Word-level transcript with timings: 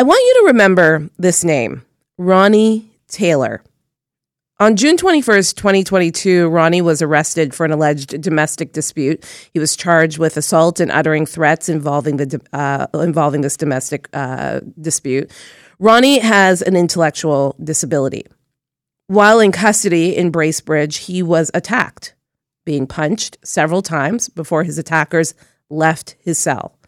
I 0.00 0.02
want 0.02 0.22
you 0.24 0.34
to 0.40 0.46
remember 0.46 1.10
this 1.18 1.44
name, 1.44 1.84
Ronnie 2.16 2.90
Taylor. 3.06 3.62
On 4.58 4.74
June 4.74 4.96
21st, 4.96 5.56
2022, 5.56 6.48
Ronnie 6.48 6.80
was 6.80 7.02
arrested 7.02 7.52
for 7.52 7.66
an 7.66 7.70
alleged 7.70 8.18
domestic 8.22 8.72
dispute. 8.72 9.22
He 9.52 9.58
was 9.58 9.76
charged 9.76 10.16
with 10.16 10.38
assault 10.38 10.80
and 10.80 10.90
uttering 10.90 11.26
threats 11.26 11.68
involving 11.68 12.16
the 12.16 12.40
uh, 12.54 12.86
involving 12.94 13.42
this 13.42 13.58
domestic 13.58 14.08
uh, 14.14 14.60
dispute. 14.80 15.30
Ronnie 15.78 16.20
has 16.20 16.62
an 16.62 16.76
intellectual 16.76 17.54
disability. 17.62 18.24
While 19.08 19.38
in 19.38 19.52
custody 19.52 20.16
in 20.16 20.32
Bracebridge, 20.32 20.96
he 20.96 21.22
was 21.22 21.50
attacked, 21.52 22.14
being 22.64 22.86
punched 22.86 23.36
several 23.44 23.82
times 23.82 24.30
before 24.30 24.64
his 24.64 24.78
attackers 24.78 25.34
left 25.68 26.16
his 26.20 26.38
cell. 26.38 26.79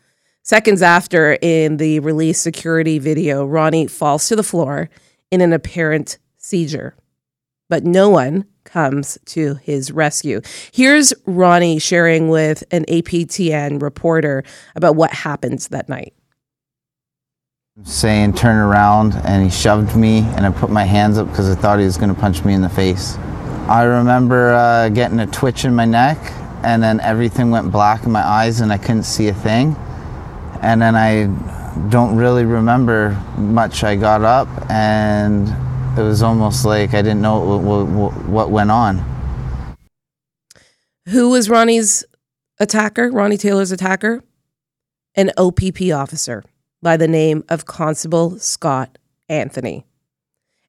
Seconds 0.53 0.83
after, 0.83 1.39
in 1.41 1.79
the 1.79 2.01
release 2.01 2.39
security 2.39 2.99
video, 2.99 3.47
Ronnie 3.47 3.87
falls 3.87 4.29
to 4.29 4.37
the 4.37 4.43
floor 4.43 4.91
in 5.31 5.41
an 5.41 5.53
apparent 5.53 6.19
seizure 6.37 6.95
but 7.73 7.85
no 7.85 8.11
one 8.11 8.45
comes 8.65 9.17
to 9.25 9.55
his 9.55 9.91
rescue. 9.91 10.43
Here's 10.73 11.15
Ronnie 11.25 11.79
sharing 11.79 12.29
with 12.29 12.63
an 12.71 12.85
APTN 12.85 13.81
reporter 13.81 14.45
about 14.77 14.95
what 14.95 15.11
happens 15.11 15.69
that 15.69 15.89
night. 15.89 16.13
Saying 17.85 18.35
turn 18.35 18.57
around, 18.57 19.15
and 19.25 19.43
he 19.43 19.49
shoved 19.49 19.97
me, 19.97 20.19
and 20.19 20.45
I 20.45 20.51
put 20.51 20.69
my 20.69 20.85
hands 20.85 21.17
up 21.17 21.29
because 21.29 21.49
I 21.49 21.55
thought 21.55 21.79
he 21.79 21.87
was 21.87 21.97
going 21.97 22.15
to 22.15 22.21
punch 22.21 22.45
me 22.45 22.53
in 22.53 22.61
the 22.61 22.69
face. 22.69 23.17
I 23.69 23.85
remember 23.85 24.53
uh, 24.53 24.91
getting 24.91 25.19
a 25.21 25.27
twitch 25.27 25.65
in 25.65 25.75
my 25.75 25.87
neck, 25.87 26.19
and 26.63 26.83
then 26.83 27.01
everything 27.01 27.51
went 27.51 27.73
black 27.73 28.05
in 28.05 28.13
my 28.13 28.23
eyes, 28.23 28.61
and 28.61 28.71
I 28.71 28.77
couldn't 28.77 29.05
see 29.05 29.29
a 29.29 29.35
thing. 29.35 29.75
And 30.63 30.81
then 30.81 30.95
I 30.95 31.27
don't 31.89 32.17
really 32.17 32.45
remember 32.45 33.11
much. 33.37 33.85
I 33.85 33.97
got 33.97 34.23
up 34.23 34.49
and 34.71 35.49
it 35.99 36.03
was 36.03 36.23
almost 36.23 36.65
like 36.65 36.95
I 36.95 37.03
didn't 37.03 37.21
know 37.21 37.59
what, 37.59 37.87
what, 37.87 38.25
what 38.27 38.51
went 38.51 38.71
on. 38.71 39.05
Who 41.09 41.31
was 41.31 41.51
Ronnie's 41.51 42.05
attacker, 42.61 43.11
Ronnie 43.11 43.37
Taylor's 43.37 43.73
attacker? 43.73 44.23
An 45.15 45.33
OPP 45.37 45.93
officer 45.93 46.45
by 46.81 46.97
the 46.97 47.09
name 47.09 47.45
of 47.49 47.67
Constable 47.67 48.39
Scott 48.39 48.97
Anthony. 49.29 49.85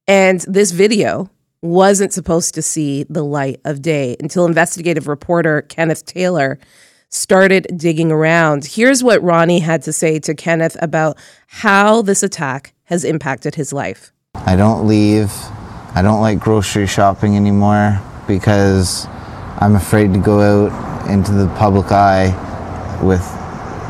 And 0.08 0.42
this 0.42 0.72
video 0.72 1.30
wasn't 1.62 2.12
supposed 2.12 2.56
to 2.56 2.62
see 2.62 3.04
the 3.04 3.24
light 3.24 3.62
of 3.64 3.82
day 3.82 4.18
until 4.20 4.46
investigative 4.46 5.08
reporter 5.08 5.62
Kenneth 5.62 6.06
Taylor 6.06 6.60
started 7.14 7.68
digging 7.78 8.12
around. 8.12 8.66
Here's 8.66 9.04
what 9.04 9.22
Ronnie 9.22 9.60
had 9.60 9.84
to 9.84 9.94
say 9.94 10.20
to 10.20 10.34
Kenneth 10.34 10.76
about 10.82 11.18
how 11.48 12.02
this 12.02 12.24
attack 12.24 12.74
has 12.86 13.04
impacted 13.04 13.56
his 13.56 13.72
life. 13.72 14.12
I 14.36 14.56
don't 14.56 14.88
leave. 14.88 15.32
I 15.96 16.02
don't 16.02 16.22
like 16.22 16.40
grocery 16.40 16.88
shopping 16.88 17.36
anymore 17.36 18.02
because 18.28 19.06
I'm 19.60 19.76
afraid 19.76 20.14
to 20.14 20.20
go 20.20 20.42
out 20.42 21.10
into 21.10 21.32
the 21.32 21.48
public 21.56 21.92
eye 21.92 22.32
with 23.04 23.22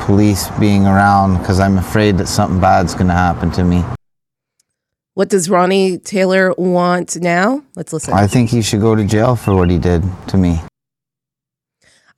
police 0.01 0.49
being 0.59 0.85
around 0.85 1.37
because 1.37 1.59
I'm 1.59 1.77
afraid 1.77 2.17
that 2.17 2.27
something 2.27 2.59
bad's 2.59 2.93
going 2.93 3.07
to 3.07 3.13
happen 3.13 3.51
to 3.51 3.63
me. 3.63 3.85
What 5.13 5.29
does 5.29 5.49
Ronnie 5.49 5.97
Taylor 5.99 6.53
want 6.57 7.21
now? 7.21 7.63
Let's 7.75 7.93
listen. 7.93 8.13
I 8.13 8.27
think 8.27 8.49
he 8.49 8.61
should 8.61 8.81
go 8.81 8.95
to 8.95 9.05
jail 9.05 9.35
for 9.35 9.55
what 9.55 9.69
he 9.69 9.77
did 9.77 10.03
to 10.27 10.37
me. 10.37 10.59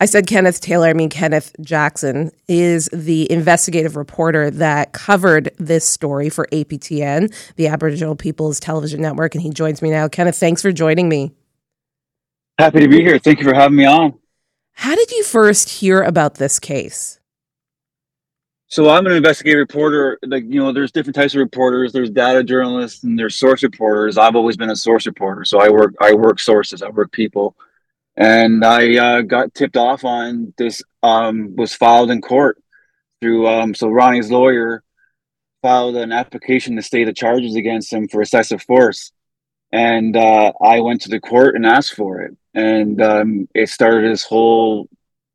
I 0.02 0.06
said 0.06 0.28
Kenneth 0.28 0.60
Taylor, 0.60 0.88
I 0.88 0.94
mean 0.94 1.10
Kenneth 1.10 1.56
Jackson, 1.62 2.32
is 2.50 2.90
the 2.92 3.32
investigative 3.32 3.96
reporter 3.96 4.52
that 4.52 4.92
covered 4.92 5.52
this 5.58 5.88
story 5.88 6.30
for 6.30 6.48
APTN, 6.52 7.34
the 7.56 7.68
Aboriginal 7.68 8.16
People's 8.16 8.60
Television 8.60 9.02
Network, 9.02 9.36
and 9.36 9.42
he 9.42 9.52
joins 9.52 9.82
me 9.82 9.90
now. 9.90 10.10
Kenneth, 10.10 10.36
thanks 10.36 10.62
for 10.62 10.74
joining 10.74 11.08
me. 11.08 11.32
Happy 12.60 12.82
to 12.82 12.90
be 12.90 13.02
here. 13.02 13.20
Thank 13.20 13.40
you 13.40 13.46
for 13.46 13.56
having 13.56 13.78
me 13.78 13.86
on. 13.86 14.20
How 14.74 14.96
did 14.96 15.12
you 15.12 15.24
first 15.24 15.70
hear 15.70 16.04
about 16.04 16.36
this 16.36 16.60
case? 16.60 17.22
So 18.68 18.90
I'm 18.90 19.06
an 19.06 19.14
investigative 19.14 19.60
reporter. 19.60 20.20
Like 20.24 20.44
you 20.46 20.60
know, 20.60 20.74
there's 20.74 20.92
different 20.92 21.16
types 21.16 21.34
of 21.36 21.40
reporters. 21.40 21.94
There's 21.94 22.10
data 22.10 22.44
journalists 22.44 23.04
and 23.06 23.18
there's 23.18 23.36
source 23.36 23.64
reporters. 23.64 24.18
I've 24.18 24.36
always 24.36 24.58
been 24.58 24.72
a 24.72 24.76
source 24.76 25.06
reporter, 25.06 25.46
so 25.46 25.62
I 25.62 25.70
work 25.70 25.94
I 26.02 26.14
work 26.14 26.42
sources. 26.42 26.82
I 26.82 26.90
work 26.90 27.14
people 27.14 27.56
and 28.18 28.64
I 28.64 28.98
uh, 28.98 29.22
got 29.22 29.54
tipped 29.54 29.78
off 29.78 30.04
on 30.04 30.54
this 30.58 30.82
um, 31.04 31.56
was 31.56 31.74
filed 31.74 32.12
in 32.12 32.22
court 32.22 32.62
through 33.22 33.48
um, 33.48 33.74
so 33.74 33.90
Ronnie's 33.90 34.32
lawyer 34.32 34.84
filed 35.62 35.96
an 35.96 36.12
application 36.12 36.76
to 36.76 36.82
stay 36.82 37.04
the 37.04 37.14
charges 37.14 37.56
against 37.56 37.92
him 37.92 38.08
for 38.08 38.22
excessive 38.22 38.62
force, 38.62 39.12
and 39.72 40.16
uh, 40.16 40.52
I 40.62 40.80
went 40.80 41.02
to 41.02 41.10
the 41.10 41.20
court 41.20 41.56
and 41.56 41.66
asked 41.66 41.96
for 41.96 42.22
it, 42.22 42.36
and 42.54 43.02
um, 43.02 43.50
it 43.54 43.70
started 43.70 44.12
this 44.12 44.24
whole 44.24 44.88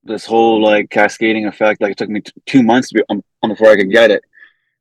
this 0.04 0.24
whole 0.24 0.62
like 0.62 0.90
cascading 0.90 1.46
effect. 1.46 1.80
Like 1.80 1.92
it 1.92 1.98
took 1.98 2.08
me 2.08 2.20
t- 2.22 2.32
two 2.46 2.62
months 2.62 2.88
to 2.88 2.94
be, 2.96 3.02
um, 3.10 3.22
before 3.48 3.70
I 3.70 3.76
could 3.76 3.90
get 3.90 4.10
it, 4.10 4.22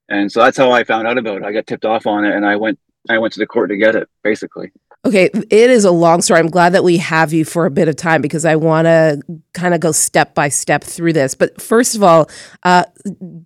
and 0.08 0.32
so 0.32 0.42
that's 0.42 0.58
how 0.58 0.72
I 0.72 0.84
found 0.84 1.08
out 1.08 1.18
about 1.18 1.38
it. 1.38 1.44
I 1.44 1.52
got 1.52 1.68
tipped 1.68 1.86
off 1.86 2.08
on 2.08 2.26
it, 2.26 2.36
and 2.36 2.46
I 2.46 2.56
went 2.56 2.80
I 3.09 3.18
went 3.18 3.34
to 3.34 3.40
the 3.40 3.48
court 3.48 3.70
to 3.70 3.78
get 3.78 3.96
it, 3.96 4.08
basically. 4.24 4.72
Okay, 5.06 5.30
it 5.34 5.70
is 5.70 5.86
a 5.86 5.92
long 5.92 6.22
story. 6.22 6.42
I'm 6.42 6.50
glad 6.50 6.74
that 6.74 6.84
we 6.84 6.98
have 6.98 7.32
you 7.32 7.46
for 7.46 7.66
a 7.66 7.72
bit 7.72 7.88
of 7.88 7.96
time 7.96 8.22
because 8.22 8.44
I 8.44 8.58
want 8.58 8.86
to 8.86 9.22
kind 9.54 9.74
of 9.74 9.80
go 9.80 9.94
step 9.94 10.36
by 10.36 10.50
step 10.50 10.84
through 10.84 11.14
this. 11.14 11.36
But 11.36 11.62
first 11.62 11.96
of 11.96 12.04
all, 12.04 12.30
uh, 12.64 12.84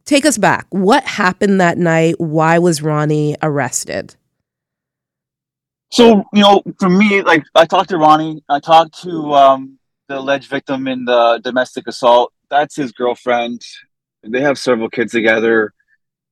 take 0.04 0.26
us 0.26 0.40
back. 0.40 0.66
What 0.72 1.04
happened 1.04 1.62
that 1.62 1.78
night? 1.78 2.20
Why 2.20 2.58
was 2.58 2.82
Ronnie 2.82 3.36
arrested? 3.44 4.16
So, 5.92 6.24
you 6.34 6.42
know, 6.42 6.64
for 6.80 6.90
me, 6.90 7.22
like 7.22 7.44
I 7.54 7.66
talked 7.66 7.90
to 7.90 7.98
Ronnie, 8.00 8.44
I 8.50 8.60
talked 8.60 9.04
to 9.04 9.36
um, 9.36 9.78
the 10.08 10.18
alleged 10.18 10.50
victim 10.50 10.88
in 10.88 11.06
the 11.06 11.40
domestic 11.44 11.88
assault. 11.88 12.34
That's 12.50 12.76
his 12.76 12.92
girlfriend. 12.94 13.62
They 14.24 14.42
have 14.42 14.58
several 14.58 14.90
kids 14.90 15.12
together. 15.12 15.72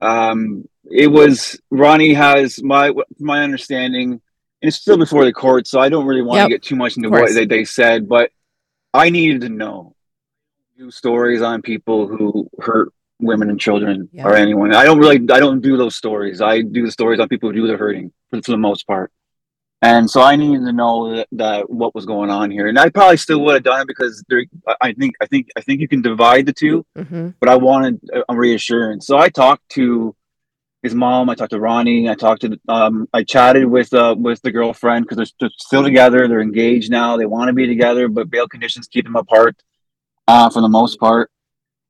Um, 0.01 0.67
it 0.85 1.11
was 1.11 1.61
Ronnie 1.69 2.15
has 2.15 2.63
my 2.63 2.91
my 3.19 3.43
understanding 3.43 4.19
and 4.61 4.67
it's 4.67 4.77
still 4.77 4.97
before 4.97 5.25
the 5.25 5.33
court, 5.33 5.67
so 5.67 5.79
I 5.79 5.89
don't 5.89 6.05
really 6.05 6.21
want 6.21 6.37
yep. 6.37 6.45
to 6.45 6.53
get 6.53 6.63
too 6.63 6.75
much 6.75 6.97
into 6.97 7.09
what 7.09 7.33
they, 7.33 7.45
they 7.45 7.65
said, 7.65 8.07
but 8.07 8.31
I 8.93 9.09
needed 9.09 9.41
to 9.41 9.49
know 9.49 9.95
new 10.77 10.91
stories 10.91 11.41
on 11.41 11.61
people 11.61 12.07
who 12.07 12.49
hurt 12.59 12.93
women 13.19 13.49
and 13.49 13.59
children 13.59 14.09
yep. 14.11 14.25
or 14.25 14.35
anyone. 14.35 14.73
I 14.75 14.83
don't 14.83 14.99
really 14.99 15.17
I 15.17 15.39
don't 15.39 15.61
do 15.61 15.77
those 15.77 15.95
stories. 15.95 16.41
I 16.41 16.61
do 16.61 16.85
the 16.85 16.91
stories 16.91 17.19
on 17.19 17.27
people 17.27 17.49
who 17.49 17.55
do 17.55 17.67
the 17.67 17.77
hurting 17.77 18.11
for, 18.29 18.41
for 18.41 18.51
the 18.51 18.57
most 18.57 18.87
part. 18.87 19.11
And 19.83 20.09
so 20.09 20.21
I 20.21 20.35
needed 20.35 20.63
to 20.65 20.73
know 20.73 21.15
that, 21.15 21.27
that, 21.31 21.67
what 21.67 21.95
was 21.95 22.05
going 22.05 22.29
on 22.29 22.51
here, 22.51 22.67
and 22.67 22.77
I 22.77 22.89
probably 22.89 23.17
still 23.17 23.41
would 23.41 23.55
have 23.55 23.63
done 23.63 23.81
it 23.81 23.87
because 23.87 24.23
there, 24.29 24.45
I 24.79 24.93
think 24.93 25.15
I 25.19 25.25
think 25.25 25.47
I 25.57 25.61
think 25.61 25.81
you 25.81 25.87
can 25.87 26.03
divide 26.03 26.45
the 26.45 26.53
2 26.53 26.85
mm-hmm. 26.95 27.29
but 27.39 27.49
I 27.49 27.55
wanted 27.55 27.99
a 28.29 28.35
reassurance. 28.35 29.07
So 29.07 29.17
I 29.17 29.29
talked 29.29 29.67
to 29.69 30.15
his 30.83 30.95
mom. 30.95 31.29
I 31.29 31.35
talked 31.35 31.51
to 31.51 31.59
Ronnie. 31.59 32.09
I 32.09 32.15
talked 32.15 32.41
to 32.41 32.59
um, 32.67 33.07
I 33.13 33.23
chatted 33.23 33.65
with 33.65 33.93
uh, 33.93 34.15
with 34.17 34.41
the 34.41 34.51
girlfriend 34.51 35.07
because 35.07 35.33
they're, 35.39 35.49
still 35.57 35.83
together. 35.83 36.27
They're 36.27 36.41
engaged 36.41 36.91
now. 36.91 37.17
They 37.17 37.25
want 37.25 37.49
to 37.49 37.53
be 37.53 37.67
together, 37.67 38.07
but 38.07 38.29
bail 38.29 38.47
conditions 38.47 38.87
keep 38.87 39.05
them 39.05 39.15
apart 39.15 39.61
uh, 40.27 40.49
for 40.49 40.61
the 40.61 40.69
most 40.69 40.99
part. 40.99 41.31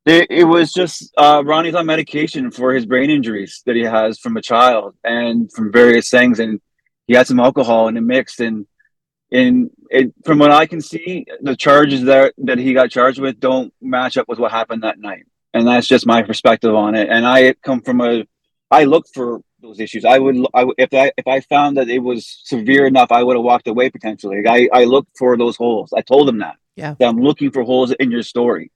It, 0.06 0.28
it 0.32 0.44
was 0.44 0.74
just 0.74 1.14
uh, 1.18 1.44
Ronnie's 1.46 1.76
on 1.76 1.86
medication 1.86 2.50
for 2.52 2.74
his 2.74 2.86
brain 2.86 3.10
injuries 3.10 3.62
that 3.66 3.76
he 3.76 3.84
has 3.84 4.20
from 4.20 4.36
a 4.36 4.42
child 4.42 4.96
and 5.04 5.52
from 5.54 5.72
various 5.72 6.10
things, 6.10 6.40
and 6.40 6.60
he 7.08 7.14
had 7.14 7.28
some 7.28 7.40
alcohol 7.40 7.88
in 7.88 7.96
the 7.96 8.02
mix. 8.02 8.40
And 8.40 8.66
and 9.32 9.70
it, 9.90 10.14
from 10.26 10.40
what 10.40 10.52
I 10.52 10.66
can 10.66 10.82
see, 10.82 11.26
the 11.42 11.56
charges 11.56 12.04
that 12.04 12.34
that 12.40 12.58
he 12.58 12.74
got 12.74 12.92
charged 12.92 13.22
with 13.22 13.40
don't 13.40 13.74
match 13.82 14.18
up 14.18 14.28
with 14.28 14.40
what 14.40 14.52
happened 14.52 14.84
that 14.84 15.00
night. 15.00 15.26
And 15.54 15.68
that's 15.68 15.88
just 15.88 16.08
my 16.08 16.22
perspective 16.22 16.74
on 16.74 16.96
it. 16.96 17.10
And 17.10 17.26
I 17.26 17.54
come 17.62 17.82
from 17.82 18.00
a 18.02 18.26
I 18.72 18.86
look 18.86 19.06
for 19.14 19.42
those 19.62 19.80
issues. 19.80 20.06
I 20.06 20.18
would, 20.18 20.38
I, 20.54 20.66
if 20.78 20.94
I 20.94 21.12
if 21.18 21.28
I 21.28 21.42
found 21.42 21.78
that 21.78 21.90
it 21.90 22.00
was 22.00 22.42
severe 22.46 22.88
enough, 22.88 23.12
I 23.12 23.22
would 23.22 23.36
have 23.36 23.44
walked 23.44 23.68
away 23.68 23.90
potentially. 23.90 24.42
I 24.48 24.70
I 24.74 24.86
look 24.86 25.08
for 25.18 25.38
those 25.38 25.58
holes. 25.58 25.94
I 25.94 26.02
told 26.02 26.28
them 26.28 26.40
that. 26.40 26.56
Yeah. 26.76 26.96
That 26.98 27.10
I'm 27.10 27.20
looking 27.20 27.52
for 27.52 27.64
holes 27.64 27.92
in 27.92 28.10
your 28.12 28.24
story. 28.24 28.72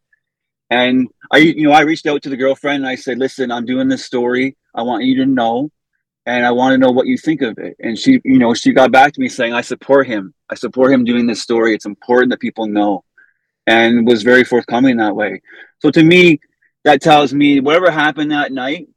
And 0.69 1.07
I, 1.31 1.38
you 1.38 1.68
know, 1.68 1.71
I 1.74 1.81
reached 1.81 2.07
out 2.07 2.21
to 2.24 2.30
the 2.30 2.38
girlfriend 2.38 2.83
and 2.83 2.88
I 2.88 2.95
said, 2.95 3.18
"Listen, 3.18 3.51
I'm 3.51 3.65
doing 3.65 3.88
this 3.88 4.03
story. 4.03 4.57
I 4.74 4.81
want 4.81 5.03
you 5.03 5.15
to 5.18 5.25
know, 5.25 5.71
and 6.25 6.45
I 6.45 6.51
want 6.51 6.74
to 6.74 6.77
know 6.77 6.91
what 6.91 7.07
you 7.07 7.18
think 7.18 7.41
of 7.41 7.57
it." 7.57 7.75
And 7.80 7.98
she, 7.98 8.19
you 8.25 8.38
know, 8.38 8.53
she 8.53 8.74
got 8.74 8.91
back 8.91 9.13
to 9.13 9.21
me 9.21 9.30
saying, 9.30 9.53
"I 9.53 9.62
support 9.62 10.07
him. 10.07 10.33
I 10.50 10.56
support 10.56 10.91
him 10.91 11.06
doing 11.06 11.25
this 11.25 11.41
story. 11.41 11.74
It's 11.74 11.86
important 11.86 12.31
that 12.31 12.39
people 12.39 12.68
know," 12.68 13.03
and 13.65 14.06
was 14.06 14.24
very 14.24 14.44
forthcoming 14.44 14.98
that 14.98 15.15
way. 15.15 15.41
So 15.80 15.89
to 15.91 16.03
me, 16.03 16.41
that 16.83 17.01
tells 17.01 17.33
me 17.33 17.59
whatever 17.59 17.91
happened 17.91 18.31
that 18.31 18.51
night 18.51 18.89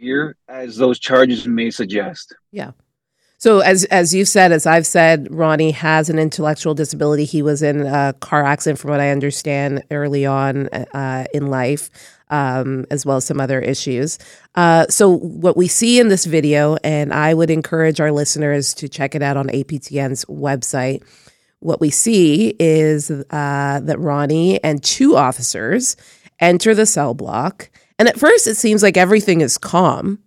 year 0.00 0.36
as 0.48 0.76
those 0.76 0.98
charges 0.98 1.46
may 1.46 1.70
suggest. 1.70 2.34
Yeah. 2.52 2.72
So, 3.40 3.60
as 3.60 3.84
as 3.84 4.14
you 4.14 4.26
said, 4.26 4.52
as 4.52 4.66
I've 4.66 4.86
said, 4.86 5.28
Ronnie 5.30 5.70
has 5.70 6.10
an 6.10 6.18
intellectual 6.18 6.74
disability. 6.74 7.24
He 7.24 7.40
was 7.40 7.62
in 7.62 7.86
a 7.86 8.12
car 8.20 8.44
accident, 8.44 8.78
from 8.78 8.90
what 8.90 9.00
I 9.00 9.08
understand, 9.08 9.82
early 9.90 10.26
on 10.26 10.66
uh, 10.68 11.24
in 11.32 11.46
life, 11.46 11.88
um, 12.28 12.84
as 12.90 13.06
well 13.06 13.16
as 13.16 13.24
some 13.24 13.40
other 13.40 13.58
issues. 13.58 14.18
Uh, 14.56 14.86
so, 14.88 15.08
what 15.08 15.56
we 15.56 15.68
see 15.68 15.98
in 15.98 16.08
this 16.08 16.26
video, 16.26 16.76
and 16.84 17.14
I 17.14 17.32
would 17.32 17.48
encourage 17.48 17.98
our 17.98 18.12
listeners 18.12 18.74
to 18.74 18.90
check 18.90 19.14
it 19.14 19.22
out 19.22 19.38
on 19.38 19.48
APTN's 19.48 20.26
website. 20.26 21.02
What 21.60 21.80
we 21.80 21.88
see 21.88 22.54
is 22.58 23.10
uh, 23.10 23.80
that 23.80 23.98
Ronnie 23.98 24.62
and 24.62 24.82
two 24.82 25.16
officers 25.16 25.96
enter 26.40 26.74
the 26.74 26.84
cell 26.84 27.14
block, 27.14 27.70
and 28.00 28.08
at 28.08 28.18
first 28.18 28.48
it 28.48 28.56
seems 28.56 28.82
like 28.82 28.96
everything 28.96 29.40
is 29.40 29.56
calm 29.56 30.18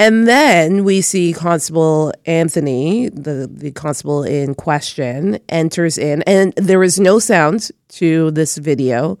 and 0.00 0.26
then 0.26 0.84
we 0.84 1.02
see 1.02 1.34
Constable 1.34 2.14
Anthony, 2.24 3.10
the, 3.10 3.46
the 3.52 3.70
constable 3.70 4.22
in 4.22 4.54
question, 4.54 5.38
enters 5.50 5.98
in, 5.98 6.22
and 6.22 6.54
there 6.56 6.82
is 6.82 6.98
no 6.98 7.18
sound 7.18 7.70
to 7.88 8.30
this 8.30 8.56
video, 8.56 9.18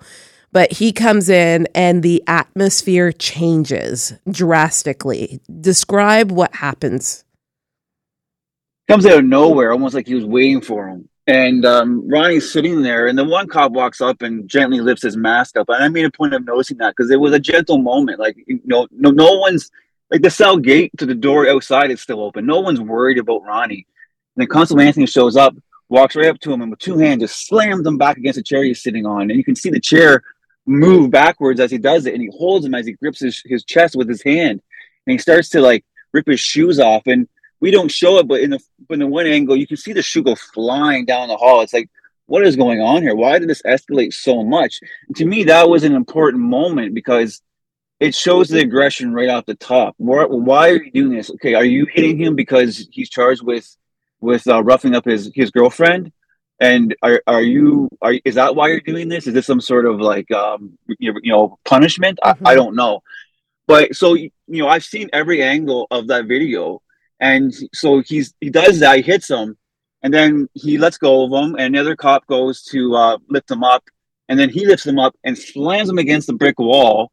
but 0.52 0.72
he 0.72 0.90
comes 0.90 1.28
in 1.28 1.68
and 1.74 2.02
the 2.02 2.24
atmosphere 2.26 3.12
changes 3.12 4.14
drastically. 4.30 5.42
Describe 5.60 6.32
what 6.32 6.54
happens. 6.54 7.24
Comes 8.88 9.04
out 9.04 9.18
of 9.18 9.24
nowhere, 9.26 9.72
almost 9.72 9.94
like 9.94 10.06
he 10.06 10.14
was 10.14 10.24
waiting 10.24 10.62
for 10.62 10.88
him. 10.88 11.10
And 11.26 11.64
um, 11.64 12.08
Ronnie's 12.08 12.50
sitting 12.50 12.82
there, 12.82 13.06
and 13.06 13.16
the 13.16 13.24
one 13.24 13.46
cop 13.46 13.72
walks 13.72 14.00
up 14.00 14.22
and 14.22 14.48
gently 14.48 14.80
lifts 14.80 15.02
his 15.02 15.16
mask 15.16 15.56
up. 15.56 15.68
And 15.68 15.84
I 15.84 15.88
made 15.88 16.06
a 16.06 16.10
point 16.10 16.34
of 16.34 16.44
noticing 16.44 16.78
that 16.78 16.94
because 16.96 17.10
it 17.10 17.20
was 17.20 17.32
a 17.32 17.38
gentle 17.38 17.78
moment. 17.78 18.18
Like, 18.18 18.36
you 18.46 18.60
know, 18.64 18.88
no, 18.90 19.10
no 19.10 19.38
one's 19.38 19.70
like 20.10 20.22
the 20.22 20.30
cell 20.30 20.56
gate 20.56 20.90
to 20.98 21.06
the 21.06 21.14
door 21.14 21.48
outside 21.48 21.90
is 21.90 22.00
still 22.00 22.20
open. 22.20 22.46
No 22.46 22.60
one's 22.60 22.80
worried 22.80 23.18
about 23.18 23.44
Ronnie. 23.44 23.86
And 24.34 24.42
then 24.42 24.48
Constable 24.48 24.80
Anthony 24.82 25.06
shows 25.06 25.36
up, 25.36 25.54
walks 25.88 26.16
right 26.16 26.26
up 26.26 26.40
to 26.40 26.52
him, 26.52 26.62
and 26.62 26.70
with 26.70 26.80
two 26.80 26.98
hands 26.98 27.20
just 27.20 27.46
slams 27.46 27.86
him 27.86 27.98
back 27.98 28.16
against 28.16 28.38
the 28.38 28.42
chair 28.42 28.64
he's 28.64 28.82
sitting 28.82 29.06
on. 29.06 29.22
And 29.22 29.36
you 29.36 29.44
can 29.44 29.56
see 29.56 29.70
the 29.70 29.80
chair 29.80 30.22
move 30.66 31.10
backwards 31.10 31.60
as 31.60 31.70
he 31.70 31.78
does 31.78 32.06
it. 32.06 32.14
And 32.14 32.22
he 32.22 32.30
holds 32.36 32.66
him 32.66 32.74
as 32.74 32.86
he 32.86 32.92
grips 32.92 33.20
his, 33.20 33.42
his 33.44 33.62
chest 33.64 33.94
with 33.94 34.08
his 34.08 34.22
hand. 34.22 34.62
And 35.06 35.12
he 35.12 35.18
starts 35.18 35.48
to 35.50 35.60
like 35.60 35.84
rip 36.12 36.26
his 36.26 36.40
shoes 36.40 36.80
off. 36.80 37.02
And 37.06 37.28
we 37.60 37.70
don't 37.70 37.90
show 37.90 38.18
it, 38.18 38.26
but 38.28 38.40
in 38.40 38.50
the 38.50 38.60
in 38.88 39.00
the 39.00 39.06
one 39.06 39.26
angle, 39.26 39.56
you 39.56 39.66
can 39.66 39.76
see 39.76 39.92
the 39.92 40.02
shoe 40.02 40.22
go 40.22 40.34
flying 40.34 41.04
down 41.04 41.28
the 41.28 41.36
hall. 41.36 41.60
It's 41.60 41.74
like, 41.74 41.90
what 42.26 42.46
is 42.46 42.56
going 42.56 42.80
on 42.80 43.02
here? 43.02 43.14
Why 43.14 43.38
did 43.38 43.48
this 43.48 43.62
escalate 43.62 44.14
so 44.14 44.42
much? 44.42 44.80
And 45.08 45.16
to 45.16 45.26
me, 45.26 45.44
that 45.44 45.68
was 45.68 45.84
an 45.84 45.94
important 45.94 46.42
moment 46.42 46.94
because 46.94 47.42
it 47.98 48.14
shows 48.14 48.48
the 48.48 48.60
aggression 48.60 49.12
right 49.12 49.28
off 49.28 49.44
the 49.44 49.54
top. 49.54 49.94
Why, 49.98 50.24
why 50.24 50.70
are 50.70 50.82
you 50.82 50.90
doing 50.90 51.16
this? 51.16 51.30
Okay, 51.32 51.54
are 51.54 51.64
you 51.64 51.86
hitting 51.92 52.16
him 52.16 52.34
because 52.34 52.88
he's 52.90 53.10
charged 53.10 53.42
with 53.42 53.76
with 54.20 54.46
uh, 54.48 54.62
roughing 54.62 54.94
up 54.94 55.04
his 55.04 55.30
his 55.34 55.50
girlfriend? 55.50 56.12
And 56.60 56.94
are 57.02 57.22
are 57.26 57.42
you 57.42 57.88
are 58.00 58.14
is 58.24 58.36
that 58.36 58.56
why 58.56 58.68
you're 58.68 58.80
doing 58.80 59.08
this? 59.08 59.26
Is 59.26 59.34
this 59.34 59.46
some 59.46 59.60
sort 59.60 59.86
of 59.86 60.00
like 60.00 60.30
um 60.30 60.78
you, 60.98 61.14
you 61.22 61.32
know 61.32 61.58
punishment? 61.64 62.18
Mm-hmm. 62.24 62.46
I, 62.46 62.52
I 62.52 62.54
don't 62.54 62.74
know. 62.74 63.02
But 63.66 63.94
so 63.94 64.14
you 64.14 64.30
know, 64.46 64.68
I've 64.68 64.84
seen 64.84 65.10
every 65.12 65.42
angle 65.42 65.86
of 65.90 66.08
that 66.08 66.26
video, 66.26 66.82
and 67.20 67.52
so 67.72 68.00
he's 68.00 68.34
he 68.40 68.50
does 68.50 68.80
that. 68.80 68.96
He 68.96 69.02
hits 69.02 69.30
him, 69.30 69.56
and 70.02 70.12
then 70.12 70.48
he 70.54 70.78
lets 70.78 70.98
go 70.98 71.24
of 71.24 71.32
him, 71.32 71.54
and 71.56 71.74
another 71.74 71.96
cop 71.96 72.26
goes 72.26 72.62
to 72.64 72.94
uh, 72.96 73.18
lift 73.28 73.50
him 73.50 73.62
up, 73.62 73.84
and 74.28 74.38
then 74.38 74.50
he 74.50 74.66
lifts 74.66 74.86
him 74.86 74.98
up 74.98 75.14
and 75.24 75.36
slams 75.36 75.88
him 75.88 75.98
against 75.98 76.26
the 76.26 76.32
brick 76.32 76.58
wall 76.58 77.12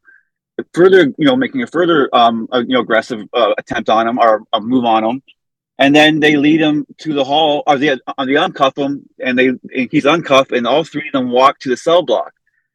further, 0.73 1.13
you 1.17 1.25
know, 1.25 1.35
making 1.35 1.61
a 1.63 1.67
further, 1.67 2.09
um, 2.13 2.47
you 2.53 2.67
know, 2.67 2.81
aggressive 2.81 3.27
uh, 3.33 3.53
attempt 3.57 3.89
on 3.89 4.07
him 4.07 4.19
or 4.19 4.43
a 4.53 4.61
move 4.61 4.85
on 4.85 5.03
him, 5.03 5.23
and 5.77 5.95
then 5.95 6.19
they 6.19 6.35
lead 6.35 6.61
him 6.61 6.85
to 6.99 7.13
the 7.13 7.23
hall, 7.23 7.63
or 7.67 7.77
they, 7.77 7.91
on 8.17 8.27
the 8.27 8.35
uncuff 8.35 8.77
him, 8.77 9.07
and 9.19 9.37
they 9.37 9.47
and 9.47 9.89
he's 9.91 10.05
uncuffed, 10.05 10.51
and 10.51 10.65
all 10.65 10.83
three 10.83 11.07
of 11.07 11.13
them 11.13 11.31
walk 11.31 11.59
to 11.59 11.69
the 11.69 11.77
cell 11.77 12.03
block, 12.03 12.33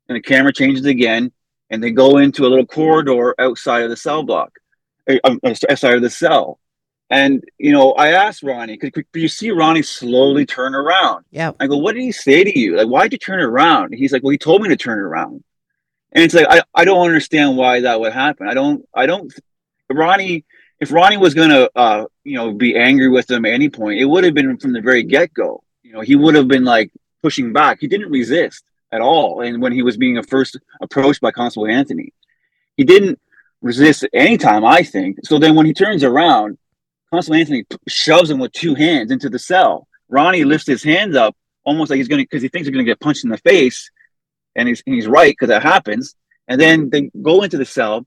and 0.08 0.17
the 0.17 0.20
camera 0.20 0.52
changes 0.52 0.87
again, 0.87 1.32
and 1.70 1.82
they 1.82 1.90
go 1.90 2.19
into 2.19 2.46
a 2.46 2.49
little 2.49 2.67
corridor 2.67 3.34
outside 3.38 3.82
of 3.82 3.90
the 3.90 3.96
cell 3.96 4.23
block, 4.23 4.52
uh, 5.08 5.17
um, 5.25 5.40
outside 5.44 5.94
of 5.94 6.02
the 6.02 6.11
cell. 6.11 6.58
And 7.12 7.44
you 7.58 7.72
know, 7.72 7.92
I 7.92 8.12
asked 8.12 8.42
Ronnie, 8.42 8.78
could, 8.78 8.94
could 8.94 9.04
you 9.12 9.28
see 9.28 9.50
Ronnie 9.50 9.82
slowly 9.82 10.46
turn 10.46 10.74
around? 10.74 11.26
Yeah. 11.30 11.52
I 11.60 11.66
go, 11.66 11.76
what 11.76 11.94
did 11.94 12.00
he 12.00 12.10
say 12.10 12.42
to 12.42 12.58
you? 12.58 12.78
Like, 12.78 12.86
why'd 12.88 13.12
you 13.12 13.18
turn 13.18 13.38
around? 13.38 13.92
He's 13.92 14.14
like, 14.14 14.22
well, 14.22 14.30
he 14.30 14.38
told 14.38 14.62
me 14.62 14.70
to 14.70 14.76
turn 14.78 14.98
around. 14.98 15.44
And 16.12 16.24
it's 16.24 16.32
like 16.32 16.46
I, 16.48 16.62
I 16.74 16.86
don't 16.86 17.06
understand 17.06 17.58
why 17.58 17.80
that 17.80 18.00
would 18.00 18.14
happen. 18.14 18.48
I 18.48 18.54
don't 18.54 18.88
I 18.94 19.04
don't 19.04 19.30
Ronnie 19.90 20.46
if 20.80 20.90
Ronnie 20.90 21.18
was 21.18 21.34
gonna 21.34 21.68
uh 21.76 22.06
you 22.24 22.36
know 22.36 22.54
be 22.54 22.78
angry 22.78 23.10
with 23.10 23.30
him 23.30 23.44
at 23.44 23.52
any 23.52 23.68
point, 23.68 24.00
it 24.00 24.06
would 24.06 24.24
have 24.24 24.32
been 24.32 24.56
from 24.56 24.72
the 24.72 24.80
very 24.80 25.02
get 25.02 25.34
go. 25.34 25.62
You 25.82 25.92
know, 25.92 26.00
he 26.00 26.16
would 26.16 26.34
have 26.34 26.48
been 26.48 26.64
like 26.64 26.92
pushing 27.22 27.52
back. 27.52 27.76
He 27.78 27.88
didn't 27.88 28.10
resist 28.10 28.64
at 28.90 29.02
all. 29.02 29.42
And 29.42 29.60
when 29.60 29.72
he 29.72 29.82
was 29.82 29.98
being 29.98 30.22
first 30.22 30.58
approached 30.80 31.20
by 31.20 31.30
Constable 31.30 31.66
Anthony, 31.66 32.14
he 32.78 32.84
didn't 32.84 33.20
resist 33.60 34.04
at 34.04 34.10
any 34.14 34.38
time, 34.38 34.64
I 34.64 34.82
think. 34.82 35.18
So 35.24 35.38
then 35.38 35.54
when 35.54 35.66
he 35.66 35.74
turns 35.74 36.04
around, 36.04 36.56
Constable 37.12 37.36
Anthony 37.36 37.64
shoves 37.88 38.30
him 38.30 38.38
with 38.38 38.52
two 38.52 38.74
hands 38.74 39.10
into 39.10 39.28
the 39.28 39.38
cell. 39.38 39.86
Ronnie 40.08 40.40
mm-hmm. 40.40 40.48
lifts 40.48 40.66
his 40.66 40.82
hands 40.82 41.14
up 41.14 41.36
almost 41.64 41.90
like 41.90 41.98
he's 41.98 42.08
gonna 42.08 42.22
because 42.22 42.42
he 42.42 42.48
thinks 42.48 42.66
he's 42.66 42.72
gonna 42.72 42.84
get 42.84 43.00
punched 43.00 43.24
in 43.24 43.30
the 43.30 43.38
face 43.38 43.90
and 44.56 44.68
he's 44.68 44.82
and 44.86 44.94
he's 44.94 45.06
right 45.06 45.32
because 45.32 45.48
that 45.48 45.62
happens. 45.62 46.14
And 46.48 46.60
then 46.60 46.82
mm-hmm. 46.82 46.88
they 46.90 47.10
go 47.22 47.42
into 47.42 47.58
the 47.58 47.64
cell, 47.64 48.06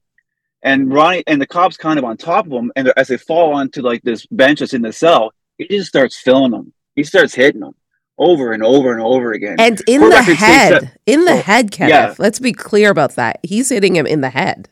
and 0.63 0.91
Ronnie 0.91 1.23
and 1.27 1.41
the 1.41 1.47
cops 1.47 1.77
kind 1.77 1.99
of 1.99 2.05
on 2.05 2.17
top 2.17 2.47
of 2.47 2.51
him, 2.51 2.71
and 2.75 2.91
as 2.97 3.07
they 3.07 3.17
fall 3.17 3.53
onto 3.53 3.81
like 3.81 4.01
this 4.01 4.25
bench 4.25 4.59
that's 4.59 4.73
in 4.73 4.81
the 4.81 4.91
cell, 4.91 5.31
he 5.57 5.67
just 5.67 5.89
starts 5.89 6.17
filling 6.17 6.51
them. 6.51 6.73
He 6.95 7.03
starts 7.03 7.33
hitting 7.33 7.61
them 7.61 7.75
over 8.17 8.53
and 8.53 8.63
over 8.63 8.91
and 8.91 9.01
over 9.01 9.33
again. 9.33 9.57
And 9.59 9.81
in 9.87 10.01
the 10.01 10.21
head, 10.21 10.81
that, 10.81 10.97
in 11.05 11.25
the 11.25 11.33
oh, 11.33 11.41
head, 11.41 11.71
Kenneth. 11.71 11.91
Yeah. 11.91 12.15
Let's 12.17 12.39
be 12.39 12.53
clear 12.53 12.89
about 12.89 13.15
that. 13.15 13.39
He's 13.43 13.69
hitting 13.69 13.95
him 13.95 14.05
in 14.05 14.21
the 14.21 14.29
head. 14.29 14.69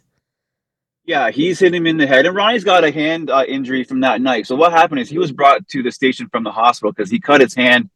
Yeah, 1.05 1.31
he's 1.31 1.59
hitting 1.59 1.81
him 1.81 1.87
in 1.87 1.97
the 1.97 2.07
head, 2.07 2.25
and 2.25 2.35
Ronnie's 2.35 2.63
got 2.63 2.85
a 2.85 2.91
hand 2.91 3.29
uh, 3.29 3.43
injury 3.45 3.83
from 3.83 3.99
that 4.01 4.21
night. 4.21 4.47
So 4.47 4.55
what 4.55 4.71
happened 4.71 5.01
is 5.01 5.09
he 5.09 5.17
was 5.17 5.33
brought 5.33 5.67
to 5.69 5.83
the 5.83 5.91
station 5.91 6.29
from 6.29 6.43
the 6.43 6.51
hospital 6.51 6.93
because 6.93 7.11
he 7.11 7.19
cut 7.19 7.41
his 7.41 7.53
hand. 7.53 7.89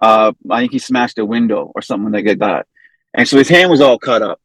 Uh, 0.00 0.32
I 0.50 0.60
think 0.60 0.72
he 0.72 0.80
smashed 0.80 1.18
a 1.18 1.24
window 1.24 1.70
or 1.74 1.82
something 1.82 2.12
like 2.12 2.38
that. 2.40 2.66
And 3.14 3.28
so 3.28 3.38
his 3.38 3.48
hand 3.48 3.70
was 3.70 3.80
all 3.80 3.98
cut 3.98 4.22
up. 4.22 4.40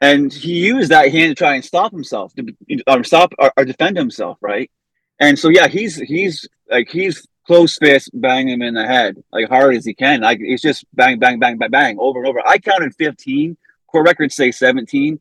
And 0.00 0.32
he 0.32 0.64
used 0.64 0.90
that 0.90 1.10
hand 1.10 1.30
to 1.30 1.34
try 1.34 1.54
and 1.54 1.64
stop 1.64 1.90
himself, 1.90 2.32
to 2.34 2.54
or 2.86 3.02
stop 3.02 3.32
or, 3.38 3.52
or 3.56 3.64
defend 3.64 3.96
himself, 3.96 4.38
right? 4.40 4.70
And 5.18 5.36
so 5.36 5.48
yeah, 5.48 5.66
he's 5.66 5.96
he's 5.96 6.48
like 6.70 6.88
he's 6.88 7.26
close 7.46 7.76
fist 7.78 8.10
banging 8.14 8.54
him 8.54 8.62
in 8.62 8.74
the 8.74 8.86
head 8.86 9.16
like 9.32 9.48
hard 9.48 9.74
as 9.74 9.84
he 9.84 9.94
can. 9.94 10.20
Like 10.20 10.38
it's 10.40 10.62
just 10.62 10.84
bang, 10.94 11.18
bang, 11.18 11.40
bang, 11.40 11.58
bang, 11.58 11.70
bang 11.70 11.98
over 11.98 12.20
and 12.20 12.28
over. 12.28 12.46
I 12.46 12.58
counted 12.58 12.94
15. 12.94 13.56
Court 13.88 14.06
records 14.06 14.36
say 14.36 14.52
17. 14.52 15.18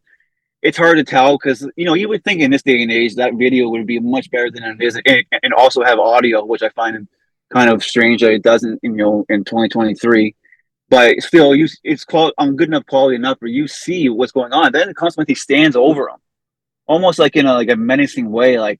It's 0.61 0.77
hard 0.77 0.97
to 0.97 1.03
tell 1.03 1.37
because 1.37 1.67
you 1.75 1.85
know 1.85 1.93
you 1.93 2.09
would 2.09 2.23
think 2.23 2.41
in 2.41 2.51
this 2.51 2.63
day 2.63 2.81
and 2.81 2.91
age 2.91 3.15
that 3.15 3.35
video 3.35 3.69
would 3.69 3.85
be 3.85 3.99
much 3.99 4.29
better 4.31 4.49
than 4.49 4.63
it 4.63 4.81
is, 4.81 4.99
and, 5.05 5.25
and 5.43 5.53
also 5.53 5.83
have 5.83 5.99
audio, 5.99 6.43
which 6.43 6.63
I 6.63 6.69
find 6.69 7.07
kind 7.53 7.69
of 7.69 7.83
strange 7.83 8.21
that 8.21 8.31
it 8.31 8.43
doesn't. 8.43 8.79
You 8.81 8.91
know, 8.91 9.25
in 9.29 9.43
2023 9.43 10.35
but 10.89 11.21
still, 11.21 11.53
you 11.53 11.67
it's 11.83 12.05
called 12.05 12.33
I'm 12.37 12.49
um, 12.49 12.55
good 12.55 12.69
enough 12.69 12.85
quality 12.85 13.15
enough 13.15 13.37
where 13.39 13.51
you 13.51 13.67
see 13.67 14.09
what's 14.09 14.31
going 14.31 14.53
on. 14.53 14.71
Then 14.71 14.89
it 14.89 14.95
constantly 14.95 15.35
stands 15.35 15.75
over 15.75 16.07
him, 16.09 16.17
almost 16.85 17.19
like 17.19 17.35
in 17.35 17.45
a 17.45 17.53
like 17.53 17.69
a 17.69 17.75
menacing 17.75 18.31
way, 18.31 18.57
like 18.59 18.79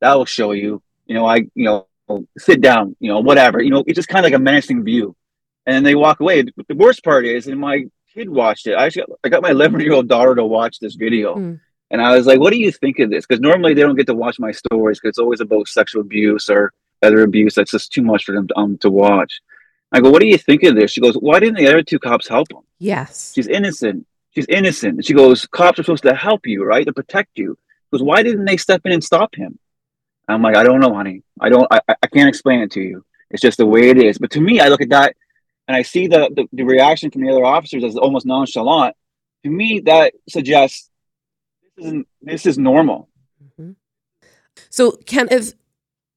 that 0.00 0.14
will 0.14 0.26
show 0.26 0.52
you. 0.52 0.82
You 1.06 1.14
know, 1.14 1.24
I 1.24 1.36
you 1.54 1.86
know 2.08 2.26
sit 2.36 2.60
down. 2.60 2.94
You 3.00 3.10
know, 3.10 3.20
whatever. 3.20 3.62
You 3.62 3.70
know, 3.70 3.84
it's 3.86 3.96
just 3.96 4.08
kind 4.08 4.24
of 4.24 4.30
like 4.30 4.38
a 4.38 4.42
menacing 4.42 4.84
view, 4.84 5.16
and 5.64 5.84
they 5.84 5.94
walk 5.94 6.20
away. 6.20 6.42
The 6.42 6.74
worst 6.74 7.02
part 7.02 7.24
is, 7.24 7.46
and 7.46 7.58
my 7.58 7.86
kid 8.16 8.28
watched 8.28 8.66
it. 8.66 8.74
I 8.74 8.86
actually 8.86 9.04
I 9.24 9.28
got 9.28 9.42
my 9.42 9.50
11 9.50 9.80
year 9.80 9.92
old 9.92 10.08
daughter 10.08 10.34
to 10.34 10.44
watch 10.44 10.78
this 10.78 10.94
video. 10.94 11.36
Mm. 11.36 11.60
And 11.90 12.02
I 12.02 12.16
was 12.16 12.26
like, 12.26 12.40
"What 12.40 12.52
do 12.52 12.58
you 12.58 12.72
think 12.72 12.98
of 12.98 13.10
this?" 13.10 13.26
Because 13.26 13.40
normally 13.40 13.74
they 13.74 13.82
don't 13.82 13.94
get 13.96 14.08
to 14.08 14.14
watch 14.14 14.40
my 14.40 14.50
stories 14.50 14.98
because 14.98 15.10
it's 15.10 15.18
always 15.18 15.40
about 15.40 15.68
sexual 15.68 16.00
abuse 16.02 16.50
or 16.50 16.72
other 17.02 17.22
abuse. 17.22 17.54
That's 17.54 17.70
just 17.70 17.92
too 17.92 18.02
much 18.02 18.24
for 18.24 18.32
them 18.32 18.48
to, 18.48 18.58
um, 18.58 18.78
to 18.78 18.90
watch. 18.90 19.40
I 19.92 20.00
go, 20.00 20.10
what 20.10 20.20
do 20.20 20.26
you 20.26 20.38
think 20.38 20.64
of 20.64 20.74
this? 20.74 20.90
She 20.90 21.00
goes, 21.00 21.14
why 21.14 21.38
didn't 21.38 21.56
the 21.56 21.68
other 21.68 21.82
two 21.82 21.98
cops 21.98 22.26
help 22.26 22.50
him? 22.50 22.62
Yes. 22.78 23.32
She's 23.34 23.46
innocent. 23.46 24.06
She's 24.34 24.46
innocent. 24.48 25.04
She 25.04 25.14
goes, 25.14 25.46
cops 25.46 25.78
are 25.78 25.84
supposed 25.84 26.02
to 26.02 26.14
help 26.14 26.46
you, 26.46 26.64
right? 26.64 26.84
To 26.84 26.92
protect 26.92 27.38
you. 27.38 27.56
She 27.56 27.98
goes, 27.98 28.02
why 28.02 28.22
didn't 28.22 28.44
they 28.44 28.56
step 28.56 28.82
in 28.84 28.92
and 28.92 29.04
stop 29.04 29.34
him? 29.34 29.58
I'm 30.28 30.42
like, 30.42 30.56
I 30.56 30.64
don't 30.64 30.80
know, 30.80 30.92
honey. 30.92 31.22
I 31.40 31.48
don't, 31.48 31.68
I, 31.70 31.80
I 31.88 32.06
can't 32.08 32.28
explain 32.28 32.60
it 32.60 32.72
to 32.72 32.80
you. 32.80 33.04
It's 33.30 33.40
just 33.40 33.58
the 33.58 33.66
way 33.66 33.88
it 33.90 33.98
is. 33.98 34.18
But 34.18 34.30
to 34.32 34.40
me, 34.40 34.60
I 34.60 34.68
look 34.68 34.82
at 34.82 34.88
that 34.88 35.16
and 35.68 35.76
I 35.76 35.82
see 35.82 36.06
the, 36.06 36.30
the, 36.34 36.48
the 36.52 36.62
reaction 36.62 37.10
from 37.10 37.22
the 37.22 37.30
other 37.30 37.44
officers 37.44 37.84
as 37.84 37.96
almost 37.96 38.26
nonchalant. 38.26 38.96
To 39.44 39.50
me, 39.50 39.80
that 39.80 40.14
suggests 40.28 40.90
this 41.76 41.86
is 41.86 42.04
this 42.22 42.46
is 42.46 42.58
normal. 42.58 43.08
Mm-hmm. 43.42 43.72
So, 44.70 44.92
Ken, 45.06 45.28
if 45.30 45.52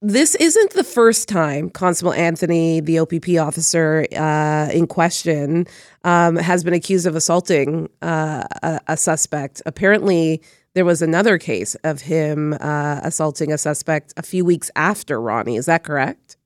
this 0.02 0.34
isn't 0.36 0.72
the 0.72 0.84
first 0.84 1.28
time 1.28 1.68
Constable 1.68 2.12
Anthony, 2.14 2.80
the 2.80 2.98
OPP 3.00 3.38
officer 3.38 4.06
uh, 4.16 4.70
in 4.72 4.86
question, 4.86 5.66
um, 6.04 6.36
has 6.36 6.64
been 6.64 6.72
accused 6.72 7.06
of 7.06 7.14
assaulting 7.14 7.88
uh, 8.00 8.44
a, 8.62 8.80
a, 8.88 8.96
suspect. 8.96 9.60
Apparently, 9.66 10.40
there 10.74 10.86
was 10.86 11.02
another 11.02 11.36
case 11.36 11.74
of 11.84 12.02
him 12.02 12.54
uh, 12.54 13.00
assaulting 13.02 13.52
a 13.52 13.58
suspect 13.58 14.14
a 14.16 14.22
few 14.22 14.44
weeks 14.44 14.70
after 14.74 15.20
Ronnie. 15.20 15.56
Is 15.56 15.66
that 15.66 15.84
correct? 15.84 16.38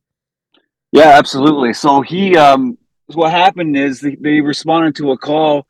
Yeah, 0.90 1.10
absolutely. 1.10 1.74
So 1.74 2.00
he, 2.00 2.36
um, 2.36 2.76
what 3.06 3.30
happened 3.30 3.76
is 3.76 4.00
they, 4.00 4.14
they 4.14 4.40
responded 4.40 4.96
to 4.96 5.12
a 5.12 5.18
call 5.18 5.66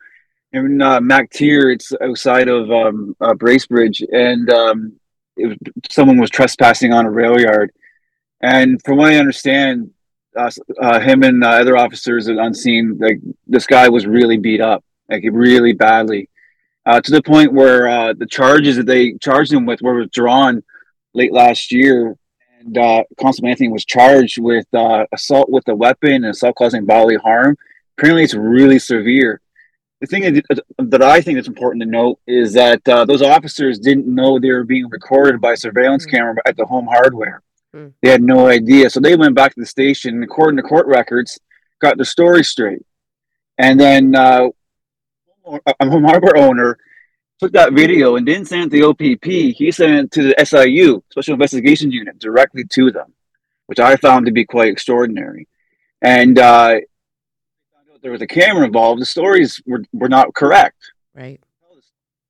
in 0.53 0.81
uh, 0.81 1.00
MacTier. 1.00 1.73
It's 1.75 1.93
outside 2.00 2.49
of 2.49 2.71
um, 2.71 3.17
uh, 3.21 3.35
Bracebridge, 3.35 4.03
and 4.12 4.50
um, 4.50 4.93
was, 5.37 5.57
someone 5.91 6.19
was 6.19 6.31
trespassing 6.31 6.93
on 6.93 7.07
a 7.07 7.11
rail 7.11 7.41
yard. 7.41 7.73
And 8.41 8.81
from 8.85 8.99
what 8.99 9.12
I 9.12 9.17
understand, 9.17 9.91
uh, 10.37 10.50
uh, 10.81 11.00
him 11.00 11.23
and 11.23 11.43
uh, 11.43 11.49
other 11.49 11.76
officers 11.76 12.29
at 12.29 12.37
unseen, 12.37 12.99
like 12.99 13.21
this 13.47 13.67
guy 13.67 13.88
was 13.88 14.07
really 14.07 14.37
beat 14.37 14.61
up, 14.61 14.85
like 15.09 15.25
really 15.31 15.73
badly, 15.73 16.29
uh, 16.87 17.00
to 17.00 17.11
the 17.11 17.23
point 17.23 17.53
where 17.53 17.88
uh, 17.88 18.12
the 18.12 18.26
charges 18.26 18.76
that 18.76 18.87
they 18.87 19.14
charged 19.14 19.53
him 19.53 19.67
with 19.67 19.81
were 19.81 19.99
withdrawn 19.99 20.62
late 21.14 21.33
last 21.33 21.73
year. 21.73 22.17
And 22.64 22.78
uh, 22.78 23.04
Constable 23.21 23.49
Anthony 23.49 23.68
was 23.68 23.85
charged 23.85 24.38
with 24.38 24.66
uh, 24.75 25.06
assault 25.12 25.50
with 25.50 25.68
a 25.68 25.75
weapon 25.75 26.12
and 26.12 26.26
assault 26.26 26.56
causing 26.56 26.85
bodily 26.85 27.16
harm. 27.16 27.56
Apparently, 27.97 28.25
it's 28.25 28.35
really 28.35 28.78
severe. 28.78 29.40
The 30.00 30.06
thing 30.06 30.23
that, 30.23 30.64
that 30.78 31.02
I 31.02 31.21
think 31.21 31.38
is 31.38 31.49
important 31.49 31.83
to 31.83 31.88
note 31.88 32.18
is 32.26 32.52
that 32.54 32.85
those 32.85 33.23
officers 33.23 33.78
didn't 33.78 34.06
know 34.06 34.38
they 34.38 34.50
were 34.50 34.64
being 34.64 34.88
recorded 34.88 35.40
by 35.40 35.54
surveillance 35.54 36.04
mm-hmm. 36.04 36.16
camera 36.16 36.35
at 36.47 36.56
the 36.56 36.66
home 36.66 36.87
hardware. 36.87 37.42
Mm. 37.75 37.92
They 38.02 38.11
had 38.11 38.23
no 38.23 38.49
idea. 38.49 38.90
So 38.90 39.00
they 39.00 39.16
went 39.16 39.35
back 39.35 39.54
to 39.54 39.61
the 39.61 39.66
station, 39.66 40.14
and 40.14 40.25
according 40.25 40.56
to 40.59 40.62
court 40.62 40.87
records, 40.87 41.38
got 41.80 41.99
the 41.99 42.04
story 42.04 42.44
straight. 42.44 42.85
And 43.59 43.78
then 43.78 44.14
uh, 44.14 44.49
a 45.47 45.88
home 45.88 46.04
hardware 46.04 46.37
owner 46.37 46.78
took 47.41 47.53
that 47.53 47.73
video 47.73 48.17
and 48.17 48.26
didn't 48.26 48.47
send 48.47 48.64
it 48.64 48.76
to 48.76 48.81
the 48.81 48.87
OPP. 48.87 49.57
He 49.57 49.71
sent 49.73 50.07
it 50.07 50.11
to 50.12 50.23
the 50.29 50.45
SIU, 50.45 51.03
Special 51.11 51.35
Investigations 51.35 51.93
Unit, 51.93 52.19
directly 52.19 52.64
to 52.64 52.91
them, 52.91 53.12
which 53.67 53.81
I 53.81 53.97
found 53.97 54.26
to 54.26 54.33
be 54.33 54.45
quite 54.45 54.69
extraordinary. 54.69 55.49
And 56.00 56.38
uh, 56.38 56.81
there 58.03 58.12
was 58.12 58.23
a 58.23 58.26
camera 58.26 58.67
involved. 58.67 59.00
The 59.00 59.07
stories 59.07 59.61
were, 59.67 59.83
were 59.93 60.09
not 60.09 60.35
correct. 60.35 60.93
Right. 61.14 61.41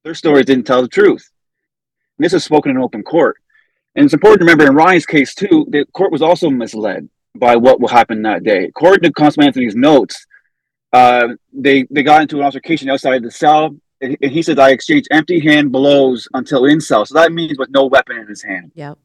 Their 0.05 0.15
stories 0.15 0.47
didn't 0.47 0.67
tell 0.67 0.83
the 0.83 0.89
truth. 0.89 1.31
And 2.19 2.25
this 2.25 2.33
is 2.33 2.45
spoken 2.45 2.71
in 2.71 2.79
open 2.79 3.03
court. 3.03 3.37
And 3.95 4.05
it's 4.05 4.15
important 4.15 4.41
to 4.41 4.45
remember 4.45 4.67
in 4.67 4.77
Ryan's 4.77 5.07
case 5.07 5.35
too, 5.35 5.67
the 5.71 5.87
court 5.93 6.13
was 6.13 6.23
also 6.23 6.51
misled 6.51 7.09
by 7.35 7.57
what 7.57 7.81
will 7.81 7.89
happen 7.89 8.23
that 8.23 8.45
day. 8.45 8.65
According 8.65 9.03
to 9.03 9.13
Constable 9.13 9.47
Anthony's 9.47 9.77
notes, 9.77 10.27
uh, 10.93 11.29
they 11.53 11.85
they 11.91 12.03
got 12.03 12.23
into 12.23 12.39
an 12.39 12.45
altercation 12.45 12.89
outside 12.89 13.23
the 13.23 13.31
cell, 13.31 13.77
and 14.05 14.31
he 14.31 14.43
said, 14.43 14.59
"I 14.59 14.71
exchange 14.71 15.07
empty 15.11 15.41
hand 15.41 15.73
blows 15.73 16.29
until 16.35 16.65
in 16.65 16.81
cell." 16.81 17.07
So 17.07 17.15
that 17.15 17.33
means 17.33 17.59
with 17.59 17.71
no 17.71 17.87
weapon 17.87 18.19
in 18.19 18.27
his 18.27 18.43
hand. 18.43 18.73
Yep. 18.75 18.99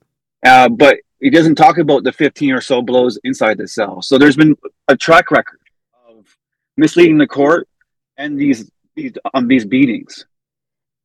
Uh, 0.46 0.70
but 0.70 0.98
he 1.20 1.30
doesn't 1.30 1.56
talk 1.56 1.78
about 1.78 2.04
the 2.04 2.12
15 2.12 2.54
or 2.54 2.62
so 2.62 2.82
blows 2.82 3.20
inside 3.24 3.58
the 3.58 3.68
cell. 3.68 4.02
So 4.02 4.18
there's 4.18 4.38
been 4.38 4.56
a 4.88 4.96
track 4.96 5.32
record 5.32 5.60
of 6.08 6.26
misleading 6.78 7.18
the 7.18 7.28
court 7.28 7.68
and 8.18 8.40
these 8.40 8.70
these 8.96 9.14
um, 9.34 9.48
these 9.48 9.66
beatings. 9.66 10.26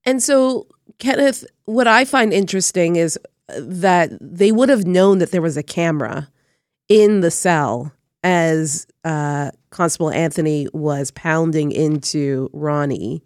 And 0.04 0.22
so, 0.22 0.66
Kenneth, 0.98 1.44
what 1.64 1.86
I 1.86 2.04
find 2.04 2.32
interesting 2.32 2.96
is 2.96 3.18
that 3.48 4.10
they 4.20 4.52
would 4.52 4.68
have 4.68 4.86
known 4.86 5.18
that 5.18 5.30
there 5.30 5.42
was 5.42 5.56
a 5.56 5.62
camera 5.62 6.28
in 6.88 7.20
the 7.20 7.30
cell 7.30 7.92
as 8.22 8.86
uh, 9.04 9.50
Constable 9.70 10.10
Anthony 10.10 10.66
was 10.72 11.10
pounding 11.10 11.72
into 11.72 12.50
Ronnie. 12.52 13.22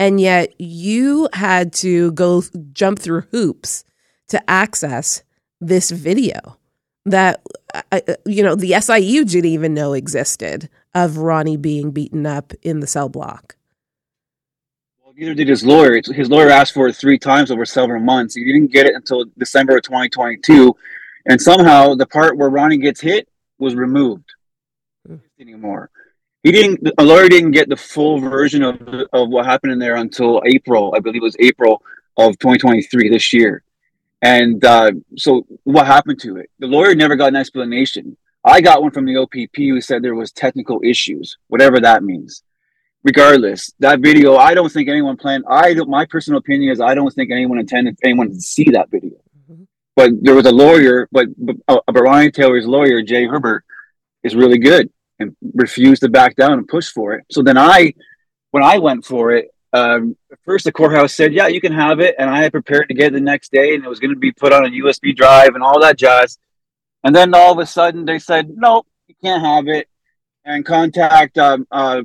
And 0.00 0.18
yet 0.18 0.58
you 0.58 1.28
had 1.34 1.74
to 1.74 2.10
go 2.12 2.42
jump 2.72 2.98
through 2.98 3.20
hoops 3.30 3.84
to 4.28 4.50
access 4.50 5.22
this 5.60 5.90
video 5.90 6.56
that, 7.04 7.42
uh, 7.74 7.82
uh 7.92 8.14
you 8.24 8.42
know, 8.42 8.54
the 8.54 8.80
SIU 8.80 9.26
didn't 9.26 9.50
even 9.50 9.74
know 9.74 9.92
existed 9.92 10.70
of 10.94 11.18
Ronnie 11.18 11.58
being 11.58 11.90
beaten 11.90 12.24
up 12.24 12.54
in 12.62 12.80
the 12.80 12.86
cell 12.86 13.10
block. 13.10 13.56
Neither 15.16 15.34
did 15.34 15.48
his 15.48 15.62
lawyer. 15.62 16.00
His 16.14 16.30
lawyer 16.30 16.48
asked 16.48 16.72
for 16.72 16.88
it 16.88 16.96
three 16.96 17.18
times 17.18 17.50
over 17.50 17.66
several 17.66 18.00
months. 18.00 18.34
He 18.34 18.42
didn't 18.42 18.72
get 18.72 18.86
it 18.86 18.94
until 18.94 19.26
December 19.36 19.76
of 19.76 19.82
2022, 19.82 20.74
and 21.26 21.38
somehow 21.38 21.94
the 21.94 22.06
part 22.06 22.38
where 22.38 22.48
Ronnie 22.48 22.78
gets 22.78 23.02
hit 23.02 23.28
was 23.58 23.74
removed 23.74 24.32
hmm. 25.06 25.16
anymore. 25.38 25.90
He 26.42 26.52
didn't. 26.52 26.90
A 26.98 27.02
lawyer 27.02 27.28
didn't 27.28 27.50
get 27.50 27.68
the 27.68 27.76
full 27.76 28.18
version 28.18 28.62
of 28.62 28.80
of 29.12 29.28
what 29.28 29.46
happened 29.46 29.72
in 29.72 29.78
there 29.78 29.96
until 29.96 30.42
April. 30.46 30.94
I 30.96 31.00
believe 31.00 31.22
it 31.22 31.24
was 31.24 31.36
April 31.38 31.82
of 32.16 32.38
2023 32.38 33.08
this 33.08 33.32
year. 33.32 33.62
And 34.22 34.62
uh, 34.64 34.92
so, 35.16 35.46
what 35.64 35.86
happened 35.86 36.20
to 36.20 36.36
it? 36.36 36.50
The 36.58 36.66
lawyer 36.66 36.94
never 36.94 37.16
got 37.16 37.28
an 37.28 37.36
explanation. 37.36 38.16
I 38.44 38.60
got 38.60 38.82
one 38.82 38.90
from 38.90 39.04
the 39.04 39.16
OPP 39.16 39.56
who 39.56 39.80
said 39.80 40.02
there 40.02 40.14
was 40.14 40.32
technical 40.32 40.80
issues, 40.82 41.36
whatever 41.48 41.78
that 41.80 42.02
means 42.02 42.42
regardless, 43.02 43.72
that 43.78 44.00
video, 44.00 44.36
I 44.36 44.54
don't 44.54 44.70
think 44.70 44.88
anyone 44.88 45.16
planned. 45.16 45.44
I 45.48 45.74
don't. 45.74 45.88
My 45.88 46.04
personal 46.06 46.38
opinion 46.38 46.72
is 46.72 46.80
I 46.80 46.94
don't 46.94 47.12
think 47.12 47.30
anyone 47.30 47.58
intended 47.58 47.98
anyone 48.02 48.28
to 48.28 48.40
see 48.40 48.64
that 48.72 48.90
video. 48.90 49.16
Mm-hmm. 49.50 49.64
But 49.96 50.10
there 50.22 50.34
was 50.34 50.46
a 50.46 50.52
lawyer, 50.52 51.08
but, 51.10 51.28
but 51.36 51.56
uh, 51.68 51.80
Ryan 51.92 52.32
Taylor's 52.32 52.66
lawyer, 52.66 53.02
Jay 53.02 53.26
Herbert, 53.26 53.64
is 54.22 54.34
really 54.34 54.58
good 54.58 54.90
and 55.20 55.36
refused 55.54 56.02
to 56.02 56.08
back 56.08 56.34
down 56.34 56.52
and 56.52 56.66
push 56.66 56.88
for 56.88 57.14
it. 57.14 57.24
So 57.30 57.42
then 57.42 57.56
I, 57.56 57.94
when 58.50 58.62
I 58.62 58.78
went 58.78 59.04
for 59.04 59.32
it, 59.32 59.48
um, 59.72 60.16
first 60.44 60.64
the 60.64 60.72
courthouse 60.72 61.14
said, 61.14 61.32
"Yeah, 61.32 61.46
you 61.46 61.60
can 61.60 61.72
have 61.72 62.00
it," 62.00 62.16
and 62.18 62.28
I 62.28 62.42
had 62.42 62.50
prepared 62.50 62.88
to 62.88 62.94
get 62.94 63.08
it 63.08 63.12
the 63.12 63.20
next 63.20 63.52
day, 63.52 63.74
and 63.74 63.84
it 63.84 63.88
was 63.88 64.00
going 64.00 64.12
to 64.12 64.18
be 64.18 64.32
put 64.32 64.52
on 64.52 64.66
a 64.66 64.70
USB 64.70 65.14
drive 65.14 65.54
and 65.54 65.62
all 65.62 65.80
that 65.80 65.96
jazz. 65.96 66.38
And 67.04 67.14
then 67.14 67.32
all 67.34 67.52
of 67.52 67.58
a 67.58 67.66
sudden 67.66 68.04
they 68.04 68.18
said, 68.18 68.50
"Nope, 68.50 68.88
you 69.06 69.14
can't 69.22 69.42
have 69.42 69.68
it." 69.68 69.86
and 70.44 70.64
contact 70.64 71.38
um, 71.38 71.66
uh, 71.70 72.02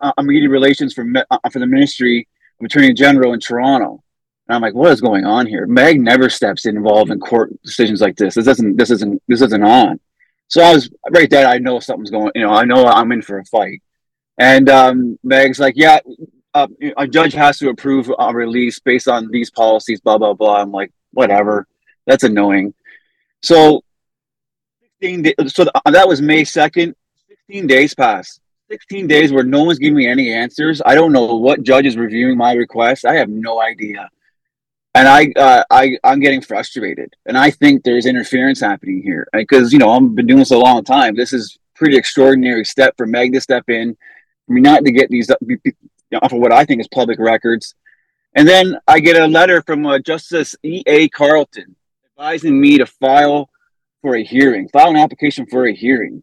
uh, 0.00 0.22
media 0.22 0.48
relations 0.48 0.94
for 0.94 1.06
uh, 1.30 1.38
for 1.50 1.58
the 1.58 1.66
Ministry 1.66 2.28
of 2.60 2.66
Attorney 2.66 2.92
General 2.92 3.32
in 3.32 3.40
Toronto. 3.40 4.02
And 4.46 4.54
I'm 4.54 4.62
like, 4.62 4.74
what 4.74 4.92
is 4.92 5.00
going 5.00 5.24
on 5.24 5.46
here? 5.46 5.66
MAG 5.66 6.00
never 6.00 6.30
steps 6.30 6.64
involved 6.64 7.10
in 7.10 7.20
court 7.20 7.50
decisions 7.62 8.00
like 8.00 8.16
this. 8.16 8.34
This 8.34 8.46
isn't 8.46 8.76
this 8.76 8.90
isn't 8.90 9.22
this 9.28 9.42
isn't 9.42 9.62
on. 9.62 10.00
So 10.48 10.62
I 10.62 10.74
was 10.74 10.90
right 11.10 11.28
there. 11.28 11.46
I 11.46 11.58
know 11.58 11.78
something's 11.78 12.10
going. 12.10 12.32
You 12.34 12.42
know, 12.42 12.52
I 12.52 12.64
know 12.64 12.86
I'm 12.86 13.12
in 13.12 13.22
for 13.22 13.38
a 13.38 13.44
fight. 13.44 13.82
And 14.38 14.68
um, 14.68 15.18
MAG's 15.22 15.58
like, 15.58 15.74
yeah, 15.76 15.98
uh, 16.54 16.68
a 16.96 17.06
judge 17.06 17.34
has 17.34 17.58
to 17.58 17.68
approve 17.68 18.10
a 18.18 18.34
release 18.34 18.78
based 18.78 19.08
on 19.08 19.30
these 19.30 19.50
policies. 19.50 20.00
Blah 20.00 20.18
blah 20.18 20.34
blah. 20.34 20.60
I'm 20.60 20.72
like, 20.72 20.90
whatever. 21.12 21.66
That's 22.06 22.24
annoying. 22.24 22.72
So, 23.42 23.82
so 25.02 25.66
that 25.84 26.08
was 26.08 26.22
May 26.22 26.44
second. 26.44 26.94
16 27.28 27.66
days 27.66 27.94
pass. 27.94 28.40
16 28.70 29.06
days 29.06 29.32
where 29.32 29.44
no 29.44 29.64
one's 29.64 29.78
giving 29.78 29.96
me 29.96 30.06
any 30.06 30.32
answers. 30.32 30.82
I 30.84 30.94
don't 30.94 31.12
know 31.12 31.36
what 31.36 31.62
judge 31.62 31.86
is 31.86 31.96
reviewing 31.96 32.36
my 32.36 32.52
request. 32.52 33.04
I 33.06 33.14
have 33.14 33.28
no 33.28 33.60
idea. 33.60 34.08
And 34.94 35.06
I, 35.06 35.32
uh, 35.36 35.64
I, 35.70 35.98
I'm 36.02 36.20
getting 36.20 36.40
frustrated. 36.40 37.14
And 37.26 37.36
I 37.36 37.50
think 37.50 37.84
there's 37.84 38.06
interference 38.06 38.60
happening 38.60 39.02
here 39.02 39.28
because, 39.32 39.72
you 39.72 39.78
know, 39.78 39.90
I've 39.90 40.14
been 40.14 40.26
doing 40.26 40.38
this 40.40 40.50
a 40.50 40.58
long 40.58 40.82
time. 40.82 41.14
This 41.14 41.32
is 41.32 41.58
pretty 41.74 41.96
extraordinary 41.96 42.64
step 42.64 42.94
for 42.96 43.06
MAG 43.06 43.32
to 43.34 43.40
step 43.40 43.68
in. 43.68 43.96
I 44.48 44.52
mean, 44.52 44.62
not 44.62 44.84
to 44.84 44.90
get 44.90 45.10
these 45.10 45.30
off 45.30 46.32
of 46.32 46.38
what 46.38 46.52
I 46.52 46.64
think 46.64 46.80
is 46.80 46.88
public 46.88 47.18
records. 47.18 47.74
And 48.34 48.48
then 48.48 48.78
I 48.86 49.00
get 49.00 49.16
a 49.16 49.26
letter 49.26 49.62
from 49.62 49.86
uh, 49.86 49.98
Justice 49.98 50.54
E.A. 50.62 51.08
Carlton 51.08 51.76
advising 52.16 52.60
me 52.60 52.78
to 52.78 52.86
file 52.86 53.48
for 54.02 54.16
a 54.16 54.24
hearing, 54.24 54.68
file 54.68 54.90
an 54.90 54.96
application 54.96 55.46
for 55.46 55.66
a 55.66 55.74
hearing. 55.74 56.22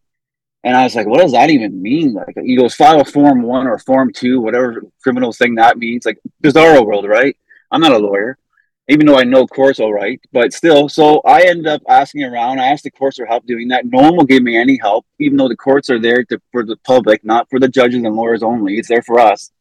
And 0.64 0.76
I 0.76 0.84
was 0.84 0.96
like, 0.96 1.06
what 1.06 1.22
does 1.22 1.34
that 1.34 1.52
even 1.52 1.82
mean? 1.82 2.14
Like, 2.14 2.36
he 2.44 2.58
goes, 2.58 2.74
file 2.74 3.04
form 3.06 3.44
one 3.44 3.68
or 3.68 3.78
form 3.78 4.12
two, 4.12 4.42
whatever 4.42 4.82
criminal 5.04 5.32
thing 5.32 5.56
that 5.56 5.78
means. 5.78 6.06
Like, 6.06 6.20
bizarro 6.44 6.86
world, 6.86 7.08
right? 7.08 7.38
I'm 7.72 7.82
not 7.82 7.92
a 7.92 8.00
lawyer, 8.00 8.38
even 8.88 9.06
though 9.06 9.18
I 9.18 9.24
know 9.24 9.48
courts 9.48 9.80
all 9.80 9.94
right, 9.94 10.20
but 10.32 10.54
still. 10.54 10.88
So 10.90 11.20
I 11.26 11.42
ended 11.42 11.68
up 11.68 11.82
asking 11.88 12.24
around. 12.24 12.60
I 12.60 12.68
asked 12.68 12.84
the 12.84 12.92
courts 12.92 13.18
for 13.18 13.26
help 13.26 13.46
doing 13.46 13.70
that. 13.70 13.86
No 13.86 14.02
one 14.02 14.16
will 14.16 14.26
give 14.26 14.44
me 14.44 14.58
any 14.58 14.78
help, 14.78 15.06
even 15.20 15.38
though 15.38 15.48
the 15.48 15.56
courts 15.56 15.90
are 15.90 16.00
there 16.00 16.24
to, 16.26 16.40
for 16.52 16.64
the 16.64 16.78
public, 16.78 17.24
not 17.26 17.50
for 17.50 17.60
the 17.60 17.68
judges 17.68 18.04
and 18.04 18.16
lawyers 18.16 18.44
only. 18.44 18.78
It's 18.78 18.90
there 18.90 19.02
for 19.02 19.20
us. 19.20 19.52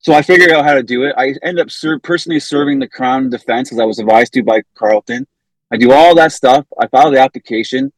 So 0.00 0.12
I 0.12 0.22
figured 0.22 0.50
out 0.50 0.64
how 0.64 0.74
to 0.74 0.82
do 0.82 1.04
it. 1.04 1.14
I 1.16 1.34
end 1.42 1.58
up 1.58 1.70
ser- 1.70 1.98
personally 1.98 2.40
serving 2.40 2.78
the 2.78 2.88
Crown 2.88 3.30
defense 3.30 3.72
as 3.72 3.78
I 3.78 3.84
was 3.84 3.98
advised 3.98 4.32
to 4.34 4.42
by 4.42 4.62
Carlton. 4.74 5.26
I 5.70 5.76
do 5.76 5.92
all 5.92 6.14
that 6.16 6.32
stuff. 6.32 6.66
I 6.78 6.86
file 6.86 7.10
the 7.10 7.20
application. 7.20 7.92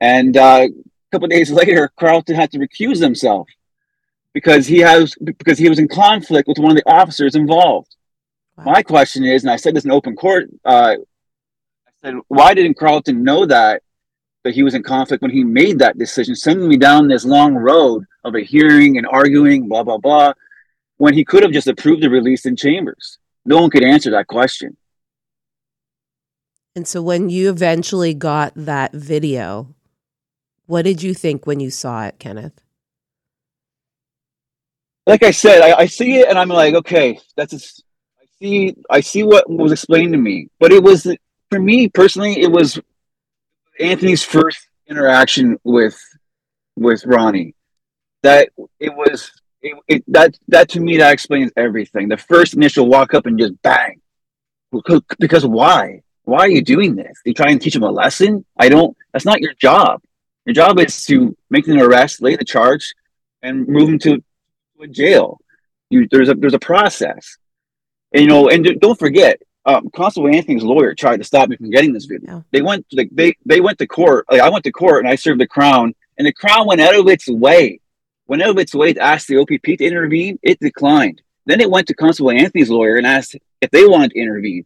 And 0.00 0.36
uh, 0.36 0.68
couple 1.10 1.28
days 1.28 1.50
later, 1.62 1.90
Carlton 1.98 2.34
had 2.34 2.50
to 2.52 2.58
recuse 2.58 3.00
himself 3.00 3.48
because 4.34 4.66
he 4.66 4.78
has 4.78 5.14
because 5.16 5.58
he 5.58 5.68
was 5.68 5.78
in 5.78 5.88
conflict 5.88 6.48
with 6.48 6.58
one 6.58 6.70
of 6.70 6.76
the 6.76 6.88
officers 6.88 7.34
involved. 7.34 7.94
Wow. 8.58 8.64
My 8.64 8.82
question 8.82 9.24
is, 9.24 9.44
and 9.44 9.52
I 9.52 9.56
said 9.56 9.74
this 9.74 9.84
in 9.86 9.92
open 9.92 10.16
court, 10.16 10.50
uh, 10.64 10.96
I 11.86 11.90
said, 12.02 12.14
why 12.28 12.54
didn't 12.54 12.76
Carlton 12.76 13.22
know 13.22 13.46
that 13.46 13.82
that 14.44 14.54
he 14.54 14.62
was 14.64 14.74
in 14.74 14.82
conflict 14.82 15.22
when 15.22 15.30
he 15.32 15.44
made 15.44 15.78
that 15.78 15.98
decision, 15.98 16.34
sending 16.34 16.68
me 16.68 16.76
down 16.76 17.08
this 17.08 17.24
long 17.24 17.54
road 17.54 18.04
of 18.24 18.34
a 18.34 18.40
hearing 18.40 18.98
and 18.98 19.06
arguing, 19.06 19.68
blah 19.68 19.84
blah 19.84 19.98
blah, 19.98 20.32
when 20.98 21.14
he 21.14 21.24
could 21.24 21.42
have 21.44 21.52
just 21.52 21.68
approved 21.68 22.02
the 22.02 22.10
release 22.10 22.46
in 22.46 22.56
chambers? 22.56 23.18
No 23.44 23.60
one 23.60 23.70
could 23.70 23.84
answer 23.84 24.10
that 24.10 24.26
question. 24.26 24.76
And 26.76 26.86
so, 26.86 27.00
when 27.02 27.30
you 27.30 27.50
eventually 27.50 28.14
got 28.14 28.52
that 28.56 28.92
video, 28.92 29.74
What 30.66 30.82
did 30.82 31.02
you 31.02 31.14
think 31.14 31.46
when 31.46 31.60
you 31.60 31.70
saw 31.70 32.04
it, 32.06 32.18
Kenneth? 32.18 32.60
Like 35.06 35.22
I 35.22 35.30
said, 35.30 35.62
I, 35.62 35.72
I 35.80 35.86
see 35.86 36.18
it 36.20 36.28
and 36.28 36.38
I'm 36.38 36.50
like, 36.50 36.74
okay, 36.74 37.18
that's 37.36 37.82
see 38.40 38.74
I 38.90 39.00
see 39.00 39.22
what 39.22 39.48
was 39.50 39.72
explained 39.72 40.12
to 40.12 40.18
me. 40.18 40.48
But 40.58 40.72
it 40.72 40.82
was 40.82 41.06
for 41.50 41.60
me 41.60 41.88
personally, 41.88 42.40
it 42.40 42.50
was 42.50 42.80
Anthony's 43.80 44.22
first 44.22 44.68
interaction 44.88 45.58
with 45.64 45.98
with 46.76 47.04
Ronnie. 47.06 47.54
That 48.22 48.50
it 48.80 48.94
was 48.94 49.30
it, 49.62 49.76
it, 49.88 50.04
that 50.08 50.36
that 50.48 50.68
to 50.70 50.80
me 50.80 50.98
that 50.98 51.12
explains 51.12 51.52
everything. 51.56 52.08
The 52.08 52.16
first 52.16 52.54
initial 52.54 52.86
walk 52.86 53.14
up 53.14 53.26
and 53.26 53.38
just 53.38 53.60
bang. 53.62 54.00
Because, 54.70 55.00
because 55.18 55.46
why? 55.46 56.02
Why 56.24 56.40
are 56.40 56.50
you 56.50 56.62
doing 56.62 56.94
this? 56.94 57.18
You 57.24 57.32
try 57.32 57.50
and 57.50 57.60
teach 57.60 57.74
him 57.74 57.84
a 57.84 57.90
lesson? 57.90 58.44
I 58.58 58.68
don't. 58.68 58.94
That's 59.12 59.24
not 59.24 59.40
your 59.40 59.54
job. 59.54 60.02
Your 60.44 60.54
job 60.54 60.78
is 60.78 61.04
to 61.06 61.36
make 61.48 61.66
an 61.68 61.80
arrest, 61.80 62.20
lay 62.20 62.36
the 62.36 62.44
charge, 62.44 62.94
and 63.42 63.66
move 63.66 63.88
him 63.88 63.98
to, 64.00 64.22
a 64.80 64.86
jail. 64.86 65.40
You, 65.90 66.06
there's 66.10 66.28
a 66.28 66.34
there's 66.34 66.54
a 66.54 66.58
process, 66.58 67.38
and, 68.12 68.22
you 68.22 68.28
know. 68.28 68.48
And 68.48 68.80
don't 68.80 68.98
forget, 68.98 69.40
um, 69.64 69.90
Constable 69.90 70.28
Anthony's 70.28 70.62
lawyer 70.62 70.94
tried 70.94 71.18
to 71.18 71.24
stop 71.24 71.48
me 71.48 71.56
from 71.56 71.70
getting 71.70 71.92
this 71.92 72.06
video. 72.06 72.36
Yeah. 72.36 72.40
They 72.50 72.62
went 72.62 72.86
like 72.92 73.10
they 73.12 73.36
they 73.44 73.60
went 73.60 73.78
to 73.78 73.86
court. 73.86 74.26
Like 74.30 74.40
I 74.40 74.48
went 74.48 74.64
to 74.64 74.72
court 74.72 75.04
and 75.04 75.12
I 75.12 75.16
served 75.16 75.40
the 75.40 75.46
Crown, 75.46 75.94
and 76.16 76.26
the 76.26 76.32
Crown 76.32 76.66
went 76.66 76.80
out 76.80 76.94
of 76.94 77.06
its 77.08 77.28
way, 77.28 77.80
went 78.26 78.42
out 78.42 78.50
of 78.50 78.58
its 78.58 78.74
way 78.74 78.92
to 78.92 79.00
ask 79.00 79.26
the 79.26 79.38
OPP 79.38 79.78
to 79.78 79.84
intervene. 79.84 80.38
It 80.42 80.58
declined. 80.60 81.22
Then 81.46 81.60
it 81.60 81.70
went 81.70 81.86
to 81.88 81.94
Constable 81.94 82.30
Anthony's 82.30 82.70
lawyer 82.70 82.96
and 82.96 83.06
asked 83.06 83.36
if 83.60 83.70
they 83.70 83.86
wanted 83.86 84.12
to 84.12 84.18
intervene. 84.18 84.64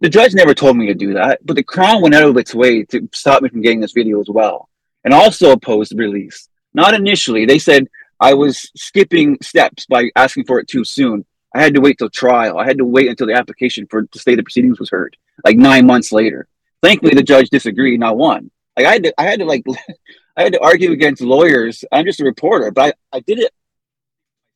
The 0.00 0.08
judge 0.08 0.34
never 0.34 0.54
told 0.54 0.76
me 0.76 0.86
to 0.86 0.94
do 0.94 1.14
that, 1.14 1.44
but 1.44 1.56
the 1.56 1.62
Crown 1.62 2.00
went 2.00 2.14
out 2.14 2.22
of 2.22 2.36
its 2.36 2.54
way 2.54 2.84
to 2.84 3.08
stop 3.12 3.42
me 3.42 3.48
from 3.48 3.60
getting 3.60 3.80
this 3.80 3.92
video 3.92 4.20
as 4.20 4.28
well, 4.28 4.68
and 5.04 5.12
also 5.12 5.52
opposed 5.52 5.92
the 5.92 5.96
release. 5.96 6.48
Not 6.74 6.94
initially. 6.94 7.44
They 7.44 7.58
said 7.58 7.88
I 8.18 8.34
was 8.34 8.70
skipping 8.76 9.38
steps 9.42 9.86
by 9.86 10.10
asking 10.16 10.44
for 10.44 10.58
it 10.58 10.68
too 10.68 10.84
soon. 10.84 11.24
I 11.54 11.62
had 11.62 11.74
to 11.74 11.80
wait 11.80 11.98
till 11.98 12.10
trial. 12.10 12.58
I 12.58 12.64
had 12.64 12.78
to 12.78 12.84
wait 12.84 13.08
until 13.08 13.26
the 13.26 13.34
application 13.34 13.86
for 13.90 14.02
to 14.02 14.18
stay 14.18 14.34
the 14.34 14.42
proceedings 14.42 14.78
was 14.78 14.90
heard, 14.90 15.16
like 15.44 15.56
nine 15.56 15.86
months 15.86 16.12
later. 16.12 16.46
Thankfully, 16.82 17.14
the 17.14 17.22
judge 17.22 17.50
disagreed, 17.50 18.00
not 18.00 18.16
one. 18.16 18.50
Like 18.76 18.86
I 18.86 18.92
had 18.92 19.04
to, 19.04 19.20
I 19.20 19.24
had 19.24 19.40
to 19.40 19.44
like, 19.44 19.64
I 20.36 20.42
had 20.42 20.52
to 20.52 20.60
argue 20.60 20.92
against 20.92 21.22
lawyers. 21.22 21.84
I'm 21.90 22.04
just 22.04 22.20
a 22.20 22.24
reporter, 22.24 22.70
but 22.70 22.94
I, 23.12 23.16
I 23.16 23.20
did 23.20 23.38
it 23.40 23.52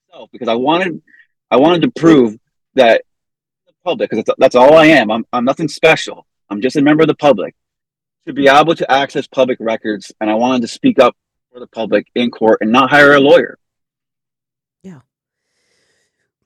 myself 0.08 0.30
because 0.32 0.48
I 0.48 0.54
wanted, 0.54 1.02
I 1.50 1.56
wanted 1.56 1.82
to 1.82 1.90
prove 1.90 2.38
that 2.74 3.02
the 3.66 3.72
public, 3.84 4.10
because 4.10 4.24
that's, 4.24 4.38
that's 4.38 4.54
all 4.54 4.74
I 4.74 4.86
am. 4.86 5.10
I'm, 5.10 5.26
I'm 5.32 5.44
nothing 5.44 5.68
special. 5.68 6.26
I'm 6.48 6.60
just 6.60 6.76
a 6.76 6.82
member 6.82 7.02
of 7.02 7.08
the 7.08 7.14
public 7.14 7.54
to 8.26 8.32
be 8.32 8.48
able 8.48 8.74
to 8.74 8.90
access 8.90 9.26
public 9.26 9.58
records, 9.60 10.12
and 10.20 10.30
I 10.30 10.34
wanted 10.34 10.62
to 10.62 10.68
speak 10.68 10.98
up 10.98 11.16
for 11.52 11.60
the 11.60 11.66
public 11.66 12.06
in 12.14 12.30
court 12.30 12.58
and 12.60 12.72
not 12.72 12.90
hire 12.90 13.14
a 13.14 13.20
lawyer. 13.20 13.58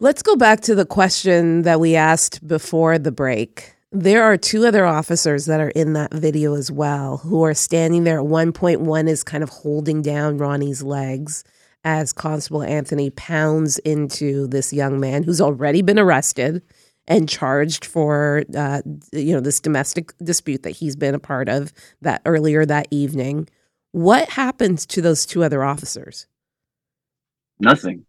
Let's 0.01 0.23
go 0.23 0.37
back 0.37 0.61
to 0.61 0.77
the 0.77 0.87
question 0.87 1.63
that 1.63 1.81
we 1.81 1.97
asked 1.97 2.47
before 2.47 3.01
the 3.01 3.11
break. 3.11 3.75
There 3.91 4.23
are 4.23 4.37
two 4.37 4.65
other 4.65 4.87
officers 4.87 5.47
that 5.47 5.61
are 5.61 5.71
in 5.71 5.95
that 5.95 6.15
video 6.15 6.55
as 6.55 6.71
well 6.71 7.17
who 7.17 7.43
are 7.45 7.53
standing 7.53 8.05
there. 8.05 8.19
At 8.19 8.27
one 8.27 8.53
point, 8.53 8.81
one 8.81 9.09
is 9.09 9.25
kind 9.25 9.43
of 9.43 9.49
holding 9.49 10.01
down 10.01 10.39
Ronnie's 10.39 10.85
legs 10.85 11.43
as 11.83 12.13
Constable 12.13 12.63
Anthony 12.63 13.11
pounds 13.11 13.79
into 13.81 14.47
this 14.47 14.73
young 14.73 15.01
man 15.01 15.25
who's 15.25 15.41
already 15.41 15.83
been 15.83 15.99
arrested 15.99 16.63
and 17.09 17.29
charged 17.29 17.85
for 17.85 18.45
uh, 18.57 18.83
you 19.13 19.35
know 19.35 19.41
this 19.41 19.59
domestic 19.59 20.17
dispute 20.19 20.63
that 20.63 20.77
he's 20.77 20.95
been 20.95 21.17
a 21.17 21.19
part 21.19 21.49
of 21.49 21.73
that 22.03 22.23
earlier 22.25 22.65
that 22.65 22.87
evening. 22.93 23.49
What 23.91 24.29
happens 24.29 24.87
to 24.87 25.03
those 25.03 25.27
two 25.27 25.43
other 25.43 25.65
officers? 25.65 26.29
Nothing. 27.59 28.05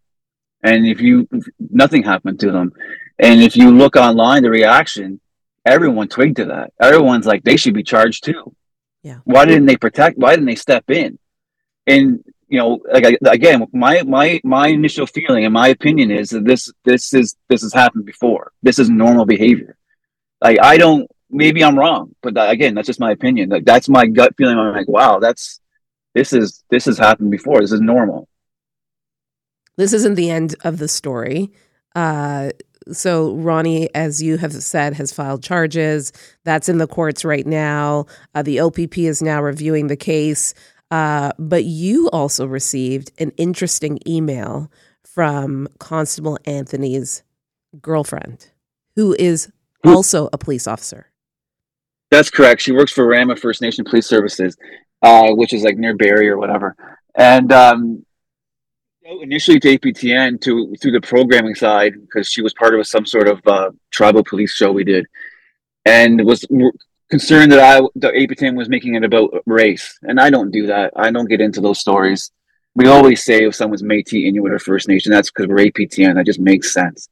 And 0.62 0.86
if 0.86 1.00
you, 1.00 1.28
nothing 1.58 2.02
happened 2.02 2.40
to 2.40 2.50
them. 2.50 2.72
And 3.18 3.42
if 3.42 3.56
you 3.56 3.70
look 3.70 3.96
online, 3.96 4.42
the 4.42 4.50
reaction, 4.50 5.20
everyone 5.64 6.08
twigged 6.08 6.36
to 6.36 6.46
that. 6.46 6.72
Everyone's 6.80 7.26
like, 7.26 7.42
they 7.44 7.56
should 7.56 7.74
be 7.74 7.82
charged 7.82 8.24
too. 8.24 8.54
Yeah. 9.02 9.18
Why 9.24 9.44
didn't 9.46 9.66
they 9.66 9.76
protect? 9.76 10.18
Why 10.18 10.30
didn't 10.30 10.46
they 10.46 10.54
step 10.54 10.90
in? 10.90 11.18
And 11.86 12.22
you 12.48 12.58
know, 12.58 12.80
like 12.92 13.18
again, 13.26 13.66
my 13.72 14.02
my 14.02 14.40
my 14.44 14.68
initial 14.68 15.06
feeling 15.06 15.44
and 15.44 15.54
my 15.54 15.68
opinion 15.68 16.10
is 16.10 16.30
that 16.30 16.44
this 16.44 16.70
this 16.84 17.14
is 17.14 17.36
this 17.48 17.62
has 17.62 17.72
happened 17.72 18.04
before. 18.04 18.52
This 18.62 18.78
is 18.78 18.90
normal 18.90 19.24
behavior. 19.24 19.76
Like 20.40 20.58
I 20.60 20.76
don't. 20.76 21.10
Maybe 21.32 21.62
I'm 21.62 21.78
wrong, 21.78 22.16
but 22.22 22.34
that, 22.34 22.50
again, 22.50 22.74
that's 22.74 22.88
just 22.88 22.98
my 22.98 23.12
opinion. 23.12 23.50
Like 23.50 23.64
that's 23.64 23.88
my 23.88 24.04
gut 24.06 24.34
feeling. 24.36 24.58
I'm 24.58 24.74
like, 24.74 24.88
wow, 24.88 25.20
that's 25.20 25.60
this 26.12 26.32
is 26.32 26.64
this 26.70 26.86
has 26.86 26.98
happened 26.98 27.30
before. 27.30 27.60
This 27.60 27.70
is 27.70 27.80
normal. 27.80 28.28
This 29.80 29.94
isn't 29.94 30.16
the 30.16 30.28
end 30.28 30.56
of 30.62 30.76
the 30.76 30.88
story. 30.88 31.50
Uh, 31.94 32.50
so 32.92 33.34
Ronnie, 33.36 33.88
as 33.94 34.22
you 34.22 34.36
have 34.36 34.52
said, 34.52 34.92
has 34.92 35.10
filed 35.10 35.42
charges. 35.42 36.12
That's 36.44 36.68
in 36.68 36.76
the 36.76 36.86
courts 36.86 37.24
right 37.24 37.46
now. 37.46 38.04
Uh, 38.34 38.42
the 38.42 38.60
OPP 38.60 38.98
is 38.98 39.22
now 39.22 39.40
reviewing 39.40 39.86
the 39.86 39.96
case. 39.96 40.52
Uh, 40.90 41.32
but 41.38 41.64
you 41.64 42.10
also 42.10 42.44
received 42.44 43.10
an 43.18 43.32
interesting 43.38 43.98
email 44.06 44.70
from 45.02 45.66
Constable 45.78 46.36
Anthony's 46.44 47.22
girlfriend, 47.80 48.50
who 48.96 49.14
is 49.14 49.50
also 49.82 50.28
a 50.30 50.36
police 50.36 50.66
officer. 50.66 51.06
That's 52.10 52.28
correct. 52.28 52.60
She 52.60 52.72
works 52.72 52.92
for 52.92 53.06
Rama 53.06 53.34
First 53.34 53.62
Nation 53.62 53.86
Police 53.86 54.06
Services, 54.06 54.58
uh, 55.00 55.30
which 55.30 55.54
is 55.54 55.62
like 55.62 55.78
near 55.78 55.96
Barrie 55.96 56.28
or 56.28 56.36
whatever. 56.36 56.76
And 57.14 57.50
um, 57.50 58.04
initially 59.02 59.60
to 59.60 59.78
APTN 59.78 60.40
to 60.42 60.74
through 60.80 60.92
the 60.92 61.00
programming 61.00 61.54
side 61.54 61.94
because 62.00 62.28
she 62.28 62.42
was 62.42 62.54
part 62.54 62.74
of 62.74 62.86
some 62.86 63.06
sort 63.06 63.28
of 63.28 63.40
uh, 63.46 63.70
tribal 63.90 64.24
police 64.24 64.52
show 64.52 64.72
we 64.72 64.84
did, 64.84 65.06
and 65.84 66.24
was 66.24 66.44
concerned 67.10 67.52
that 67.52 67.60
I 67.60 67.80
the 67.94 68.08
APTN 68.08 68.56
was 68.56 68.68
making 68.68 68.94
it 68.94 69.04
about 69.04 69.30
race, 69.46 69.98
and 70.02 70.20
I 70.20 70.30
don't 70.30 70.50
do 70.50 70.66
that. 70.66 70.92
I 70.96 71.10
don't 71.10 71.28
get 71.28 71.40
into 71.40 71.60
those 71.60 71.80
stories. 71.80 72.30
We 72.74 72.86
always 72.86 73.24
say 73.24 73.44
if 73.44 73.54
someone's 73.54 73.82
Métis, 73.82 74.26
Inuit, 74.26 74.52
or 74.52 74.58
First 74.58 74.88
Nation, 74.88 75.10
that's 75.10 75.30
because 75.30 75.48
we're 75.48 75.70
APTN. 75.70 76.14
That 76.14 76.26
just 76.26 76.38
makes 76.38 76.72
sense. 76.72 77.08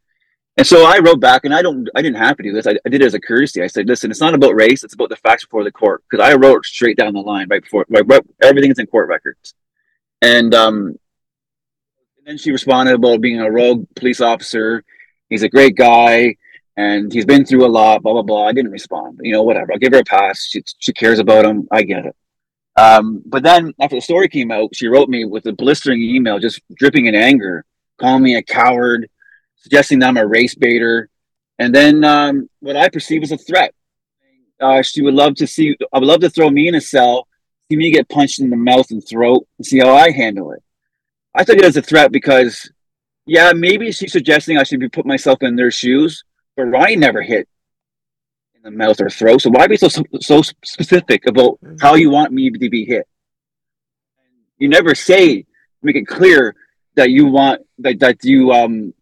And 0.57 0.66
so 0.66 0.87
I 0.87 0.98
wrote 0.98 1.20
back, 1.20 1.44
and 1.44 1.55
I 1.55 1.62
don't, 1.62 1.88
I 1.94 2.03
didn't 2.03 2.18
have 2.18 2.37
to 2.37 2.42
do 2.42 2.53
this. 2.53 2.66
I, 2.66 2.72
I 2.85 2.88
did 2.88 3.01
it 3.01 3.07
as 3.07 3.14
a 3.14 3.20
courtesy. 3.20 3.62
I 3.62 3.66
said, 3.68 3.87
"Listen, 3.87 4.11
it's 4.11 4.20
not 4.20 4.35
about 4.35 4.55
race; 4.55 4.85
it's 4.85 4.94
about 4.94 5.09
the 5.09 5.16
facts 5.16 5.44
before 5.44 5.64
the 5.64 5.72
court." 5.72 6.03
Because 6.09 6.24
I 6.24 6.35
wrote 6.35 6.64
straight 6.64 6.96
down 6.96 7.14
the 7.14 7.20
line 7.20 7.48
right 7.48 7.62
before, 7.62 7.87
right, 7.88 8.07
right, 8.07 8.22
everything 8.42 8.70
is 8.70 8.79
in 8.79 8.87
court 8.87 9.09
records. 9.09 9.55
And 10.20 10.53
um, 10.55 10.96
then 12.28 12.36
she 12.36 12.52
responded 12.52 12.94
about 12.94 13.22
being 13.22 13.40
a 13.40 13.50
rogue 13.50 13.86
police 13.96 14.20
officer. 14.20 14.84
He's 15.30 15.42
a 15.42 15.48
great 15.48 15.76
guy 15.76 16.36
and 16.76 17.10
he's 17.10 17.24
been 17.24 17.46
through 17.46 17.64
a 17.64 17.72
lot, 17.72 18.02
blah, 18.02 18.12
blah, 18.12 18.22
blah. 18.22 18.46
I 18.46 18.52
didn't 18.52 18.70
respond. 18.70 19.18
You 19.22 19.32
know, 19.32 19.42
whatever. 19.42 19.72
I'll 19.72 19.78
give 19.78 19.94
her 19.94 20.00
a 20.00 20.04
pass. 20.04 20.44
She, 20.44 20.62
she 20.78 20.92
cares 20.92 21.20
about 21.20 21.46
him. 21.46 21.66
I 21.72 21.82
get 21.82 22.04
it. 22.04 22.16
Um, 22.76 23.22
but 23.24 23.42
then 23.42 23.72
after 23.80 23.96
the 23.96 24.02
story 24.02 24.28
came 24.28 24.50
out, 24.50 24.76
she 24.76 24.88
wrote 24.88 25.08
me 25.08 25.24
with 25.24 25.46
a 25.46 25.52
blistering 25.54 26.02
email, 26.02 26.38
just 26.38 26.60
dripping 26.76 27.06
in 27.06 27.14
anger, 27.14 27.64
calling 27.98 28.22
me 28.22 28.36
a 28.36 28.42
coward, 28.42 29.08
suggesting 29.56 29.98
that 30.00 30.08
I'm 30.08 30.18
a 30.18 30.26
race 30.26 30.54
baiter. 30.54 31.08
And 31.58 31.74
then 31.74 32.04
um, 32.04 32.50
what 32.60 32.76
I 32.76 32.90
perceive 32.90 33.22
as 33.22 33.32
a 33.32 33.38
threat. 33.38 33.74
Uh, 34.60 34.82
she 34.82 35.00
would 35.00 35.14
love 35.14 35.34
to 35.36 35.46
see, 35.46 35.76
I 35.94 35.98
would 35.98 36.06
love 36.06 36.20
to 36.20 36.30
throw 36.30 36.50
me 36.50 36.68
in 36.68 36.74
a 36.74 36.80
cell, 36.80 37.26
see 37.70 37.76
me 37.76 37.90
get 37.90 38.08
punched 38.08 38.40
in 38.40 38.50
the 38.50 38.56
mouth 38.56 38.90
and 38.90 39.02
throat, 39.06 39.46
and 39.56 39.64
see 39.64 39.78
how 39.78 39.94
I 39.94 40.10
handle 40.10 40.52
it. 40.52 40.62
I 41.34 41.44
took 41.44 41.58
it 41.58 41.64
as 41.64 41.76
a 41.76 41.82
threat 41.82 42.10
because, 42.10 42.70
yeah, 43.26 43.52
maybe 43.52 43.92
she's 43.92 44.12
suggesting 44.12 44.58
I 44.58 44.62
should 44.62 44.80
be 44.80 44.88
put 44.88 45.06
myself 45.06 45.42
in 45.42 45.56
their 45.56 45.70
shoes, 45.70 46.24
but 46.56 46.64
Ryan 46.64 47.00
never 47.00 47.22
hit 47.22 47.48
in 48.54 48.62
the 48.62 48.70
mouth 48.70 49.00
or 49.00 49.10
throat. 49.10 49.42
So 49.42 49.50
why 49.50 49.66
be 49.66 49.76
so 49.76 49.88
so 50.20 50.42
specific 50.64 51.26
about 51.26 51.58
how 51.80 51.94
you 51.94 52.10
want 52.10 52.32
me 52.32 52.50
to 52.50 52.70
be 52.70 52.84
hit? 52.84 53.06
You 54.58 54.68
never 54.68 54.94
say, 54.94 55.46
make 55.82 55.96
it 55.96 56.06
clear 56.06 56.56
that 56.96 57.10
you 57.10 57.26
want 57.26 57.62
that 57.78 58.00
that 58.00 58.24
you 58.24 58.50
um 58.52 58.92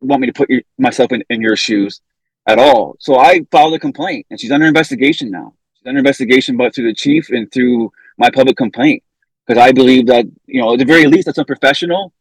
want 0.00 0.20
me 0.20 0.26
to 0.26 0.32
put 0.32 0.50
your, 0.50 0.62
myself 0.78 1.12
in, 1.12 1.24
in 1.30 1.40
your 1.40 1.56
shoes 1.56 2.02
at 2.46 2.58
all. 2.58 2.96
So 2.98 3.18
I 3.18 3.46
filed 3.50 3.74
a 3.74 3.78
complaint, 3.78 4.26
and 4.30 4.38
she's 4.38 4.52
under 4.52 4.66
investigation 4.66 5.30
now. 5.30 5.54
She's 5.74 5.86
under 5.86 5.98
investigation, 5.98 6.56
but 6.56 6.74
through 6.74 6.88
the 6.88 6.94
chief 6.94 7.30
and 7.30 7.50
through 7.50 7.92
my 8.18 8.30
public 8.30 8.56
complaint 8.56 9.02
because 9.46 9.60
I 9.60 9.72
believe 9.72 10.06
that 10.06 10.26
you 10.46 10.60
know 10.60 10.72
at 10.72 10.78
the 10.78 10.84
very 10.84 11.06
least 11.06 11.26
that's 11.26 11.38
unprofessional. 11.38 12.12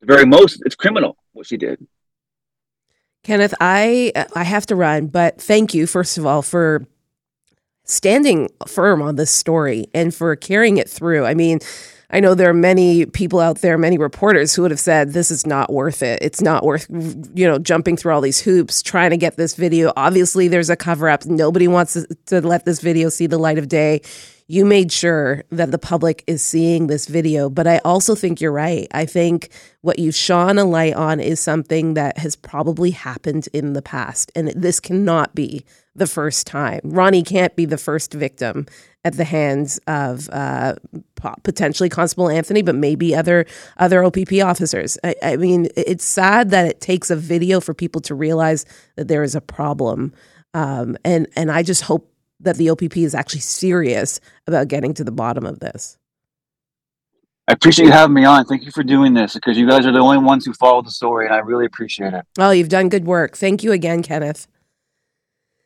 The 0.00 0.06
very 0.06 0.26
most, 0.26 0.62
it's 0.64 0.74
criminal 0.74 1.16
what 1.32 1.46
she 1.46 1.56
did. 1.56 1.86
Kenneth, 3.22 3.54
I 3.60 4.12
I 4.34 4.42
have 4.42 4.66
to 4.66 4.76
run, 4.76 5.06
but 5.06 5.40
thank 5.40 5.74
you 5.74 5.86
first 5.86 6.18
of 6.18 6.26
all 6.26 6.42
for 6.42 6.86
standing 7.84 8.48
firm 8.66 9.02
on 9.02 9.16
this 9.16 9.30
story 9.30 9.86
and 9.94 10.14
for 10.14 10.34
carrying 10.36 10.78
it 10.78 10.88
through. 10.88 11.24
I 11.24 11.34
mean, 11.34 11.58
I 12.10 12.20
know 12.20 12.34
there 12.34 12.50
are 12.50 12.54
many 12.54 13.06
people 13.06 13.40
out 13.40 13.58
there, 13.58 13.78
many 13.78 13.96
reporters 13.96 14.54
who 14.54 14.62
would 14.62 14.70
have 14.70 14.80
said 14.80 15.12
this 15.12 15.30
is 15.30 15.46
not 15.46 15.72
worth 15.72 16.02
it. 16.02 16.18
It's 16.20 16.40
not 16.40 16.64
worth 16.64 16.86
you 16.90 17.46
know 17.46 17.58
jumping 17.58 17.96
through 17.96 18.12
all 18.12 18.20
these 18.20 18.40
hoops 18.40 18.82
trying 18.82 19.10
to 19.10 19.16
get 19.16 19.36
this 19.36 19.54
video. 19.54 19.92
Obviously, 19.96 20.48
there's 20.48 20.70
a 20.70 20.76
cover 20.76 21.08
up. 21.08 21.24
Nobody 21.24 21.68
wants 21.68 21.96
to 22.26 22.40
let 22.40 22.64
this 22.64 22.80
video 22.80 23.08
see 23.08 23.26
the 23.26 23.38
light 23.38 23.58
of 23.58 23.68
day. 23.68 24.02
You 24.46 24.64
made 24.64 24.92
sure 24.92 25.44
that 25.50 25.70
the 25.70 25.78
public 25.78 26.24
is 26.26 26.42
seeing 26.42 26.86
this 26.86 27.06
video, 27.06 27.48
but 27.48 27.66
I 27.66 27.78
also 27.78 28.14
think 28.14 28.40
you're 28.40 28.52
right. 28.52 28.86
I 28.92 29.06
think 29.06 29.50
what 29.80 29.98
you've 29.98 30.14
shone 30.14 30.58
a 30.58 30.64
light 30.64 30.94
on 30.94 31.20
is 31.20 31.40
something 31.40 31.94
that 31.94 32.18
has 32.18 32.36
probably 32.36 32.90
happened 32.90 33.48
in 33.52 33.72
the 33.72 33.82
past, 33.82 34.32
and 34.34 34.48
this 34.48 34.80
cannot 34.80 35.34
be 35.34 35.64
the 35.94 36.06
first 36.06 36.46
time. 36.46 36.80
Ronnie 36.84 37.22
can't 37.22 37.54
be 37.54 37.64
the 37.64 37.78
first 37.78 38.14
victim 38.14 38.66
at 39.04 39.16
the 39.16 39.24
hands 39.24 39.78
of 39.86 40.28
uh, 40.30 40.74
potentially 41.42 41.88
Constable 41.88 42.28
Anthony, 42.28 42.62
but 42.62 42.74
maybe 42.74 43.14
other 43.14 43.46
other 43.78 44.04
OPP 44.04 44.34
officers. 44.42 44.98
I, 45.04 45.14
I, 45.22 45.36
mean, 45.36 45.68
it's 45.76 46.04
sad 46.04 46.50
that 46.50 46.66
it 46.66 46.80
takes 46.80 47.10
a 47.10 47.16
video 47.16 47.60
for 47.60 47.74
people 47.74 48.00
to 48.02 48.14
realize 48.14 48.64
that 48.96 49.08
there 49.08 49.22
is 49.22 49.34
a 49.34 49.40
problem, 49.40 50.12
um, 50.54 50.96
and 51.04 51.26
and 51.36 51.50
I 51.50 51.62
just 51.62 51.82
hope 51.82 52.11
that 52.42 52.56
the 52.56 52.70
OPP 52.70 52.98
is 52.98 53.14
actually 53.14 53.40
serious 53.40 54.20
about 54.46 54.68
getting 54.68 54.94
to 54.94 55.04
the 55.04 55.12
bottom 55.12 55.46
of 55.46 55.60
this. 55.60 55.98
I 57.48 57.52
appreciate 57.52 57.86
you 57.86 57.92
having 57.92 58.14
me 58.14 58.24
on. 58.24 58.44
Thank 58.44 58.64
you 58.64 58.70
for 58.70 58.84
doing 58.84 59.14
this 59.14 59.34
because 59.34 59.58
you 59.58 59.68
guys 59.68 59.84
are 59.84 59.92
the 59.92 59.98
only 59.98 60.18
ones 60.18 60.44
who 60.44 60.52
follow 60.52 60.80
the 60.80 60.90
story, 60.90 61.26
and 61.26 61.34
I 61.34 61.38
really 61.38 61.66
appreciate 61.66 62.14
it. 62.14 62.24
Oh, 62.38 62.50
you've 62.50 62.68
done 62.68 62.88
good 62.88 63.04
work. 63.04 63.36
Thank 63.36 63.64
you 63.64 63.72
again, 63.72 64.02
Kenneth. 64.02 64.46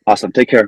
Awesome. 0.07 0.31
Take 0.31 0.49
care. 0.49 0.65